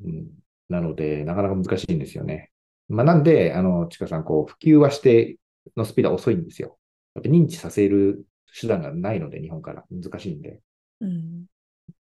[0.03, 0.27] うん、
[0.69, 2.51] なので、なかなか難しいんですよね。
[2.87, 5.37] まあ、なんで、あの、ちかさん、こう、普及はして
[5.75, 6.77] のスピードは遅いんですよ。
[7.15, 8.25] やっぱ認知させる
[8.59, 10.61] 手段がないので、日本から難しいんで。
[11.01, 11.45] うん、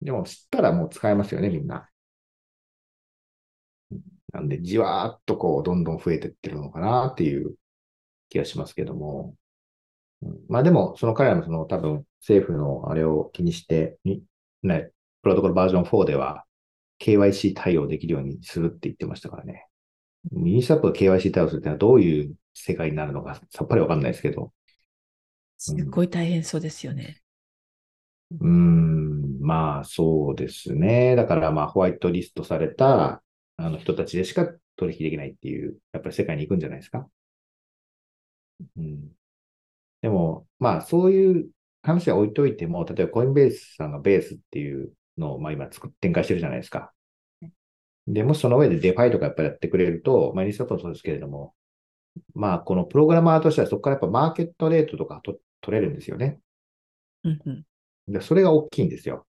[0.02, 1.88] でも、知ったらもう使えますよね、みんな。
[4.32, 7.54] なんで、じわーっとこう、どんどん増えてってるのかなっていう
[8.28, 9.36] 気がしますけども。
[10.22, 13.98] うん、まあでも、その彼らのその多分政府のあれを気にして、
[14.62, 14.90] ね、
[15.22, 16.43] プロトコルバージョン4では
[17.00, 19.66] KYC 対応できるようにするって言ってましたからね。
[20.32, 24.52] ユニスワップが KYC 対応するってのはどういう世界になるのかさっぱりわかんないですけど。
[25.58, 27.20] すっごい大変そうですよね。
[28.40, 31.14] うん、まあそうですね。
[31.16, 33.22] だからまあホワイトリストされた
[33.56, 37.08] あの人たちでしか取引できないっていう、やっぱり世界に行くんじゃないですか。
[38.76, 39.10] うん。
[40.02, 41.50] でも、まあそういう
[41.82, 46.92] 話は置いといても、例えばコインベースさんがベースっていうのを、まあ今作展開してるじゃないですか。
[48.06, 51.54] で、もしその上でデファイとかやっぱりやってくれると、まあ、リストもそうですけれども、
[52.34, 56.38] まあ、このプログラマーとしてはそこからやっぱマーケットレートとかと取れるんですよね。
[57.24, 58.12] うんうん。
[58.12, 59.26] で、それが大きいんですよ。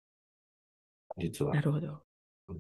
[1.19, 1.53] 実は。
[1.53, 2.01] なるほど。
[2.49, 2.57] うん、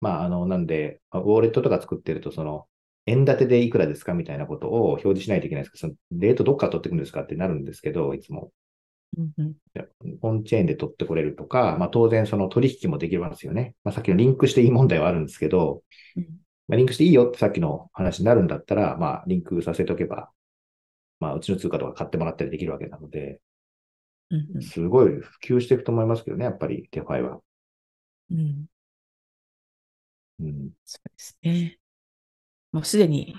[0.00, 2.66] まあ、あの、なんで、ウォーレットとか作ってると、その、
[3.06, 8.52] 円建てでいくらですかみたいなことを表示しないといけないですけど、そのレートどっから取ってくるんですかってなるんですけど、いつも。
[9.16, 9.54] うんうん、
[10.22, 13.74] オンチェーンで取ってこれるとか、まあ、当然その取引もできますよね。
[13.82, 15.82] まあ、さっきのリンクしていい問題はあるんですけど、
[16.16, 16.24] うん、
[16.68, 20.30] まあ、リンクしていいよってさっきの話になるんだったら、まあ、リンクさせておけば、
[21.18, 23.40] まあ、うちの通貨とか買ってもらったりできるわけなので、
[24.30, 27.40] うんうん、すごい普及していくと思いますけどね、やっぱりデファイは。
[28.30, 28.66] うん。
[30.38, 31.78] うん、そうですね。
[32.72, 33.34] もうすでに、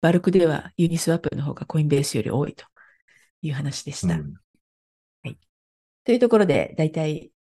[0.00, 2.64] バルクではユニスワップの方がコインベースより多いと
[3.42, 4.14] いう話でした。
[4.14, 4.34] うん
[6.08, 7.32] というところで、だいたい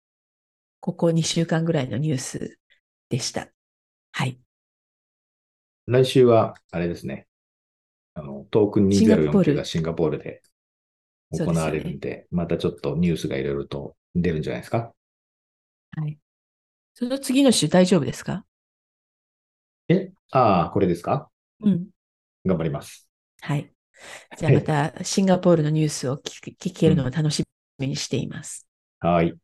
[0.81, 2.59] ここ2週間ぐらいのニュース
[3.11, 3.47] でした。
[4.11, 4.41] はい。
[5.87, 7.29] 来週は、あれですね。
[8.15, 10.43] あの、トークン2049がシンガポールで
[11.31, 14.93] 行われるんで、でね、またちょっとニュースがいろいろと出るんじゃないですか？
[15.93, 16.19] はい。
[16.95, 18.45] その次の週大丈夫ですか？
[19.89, 20.11] え？
[20.33, 21.31] ああ、これですか？
[21.63, 21.87] うん。
[22.45, 23.09] 頑張ります。
[23.43, 23.71] はい。
[24.37, 27.45] じゃあまたシンガポールのニュースを聞けるのを楽し
[27.79, 28.67] みにしています。
[29.01, 29.37] はい。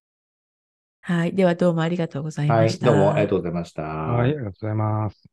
[1.00, 1.34] はい。
[1.34, 2.86] ではどうもありがとうございました。
[2.86, 2.90] はい。
[2.90, 3.82] どうもありがとうございました。
[3.82, 4.30] はい。
[4.30, 5.31] ありがとうございます。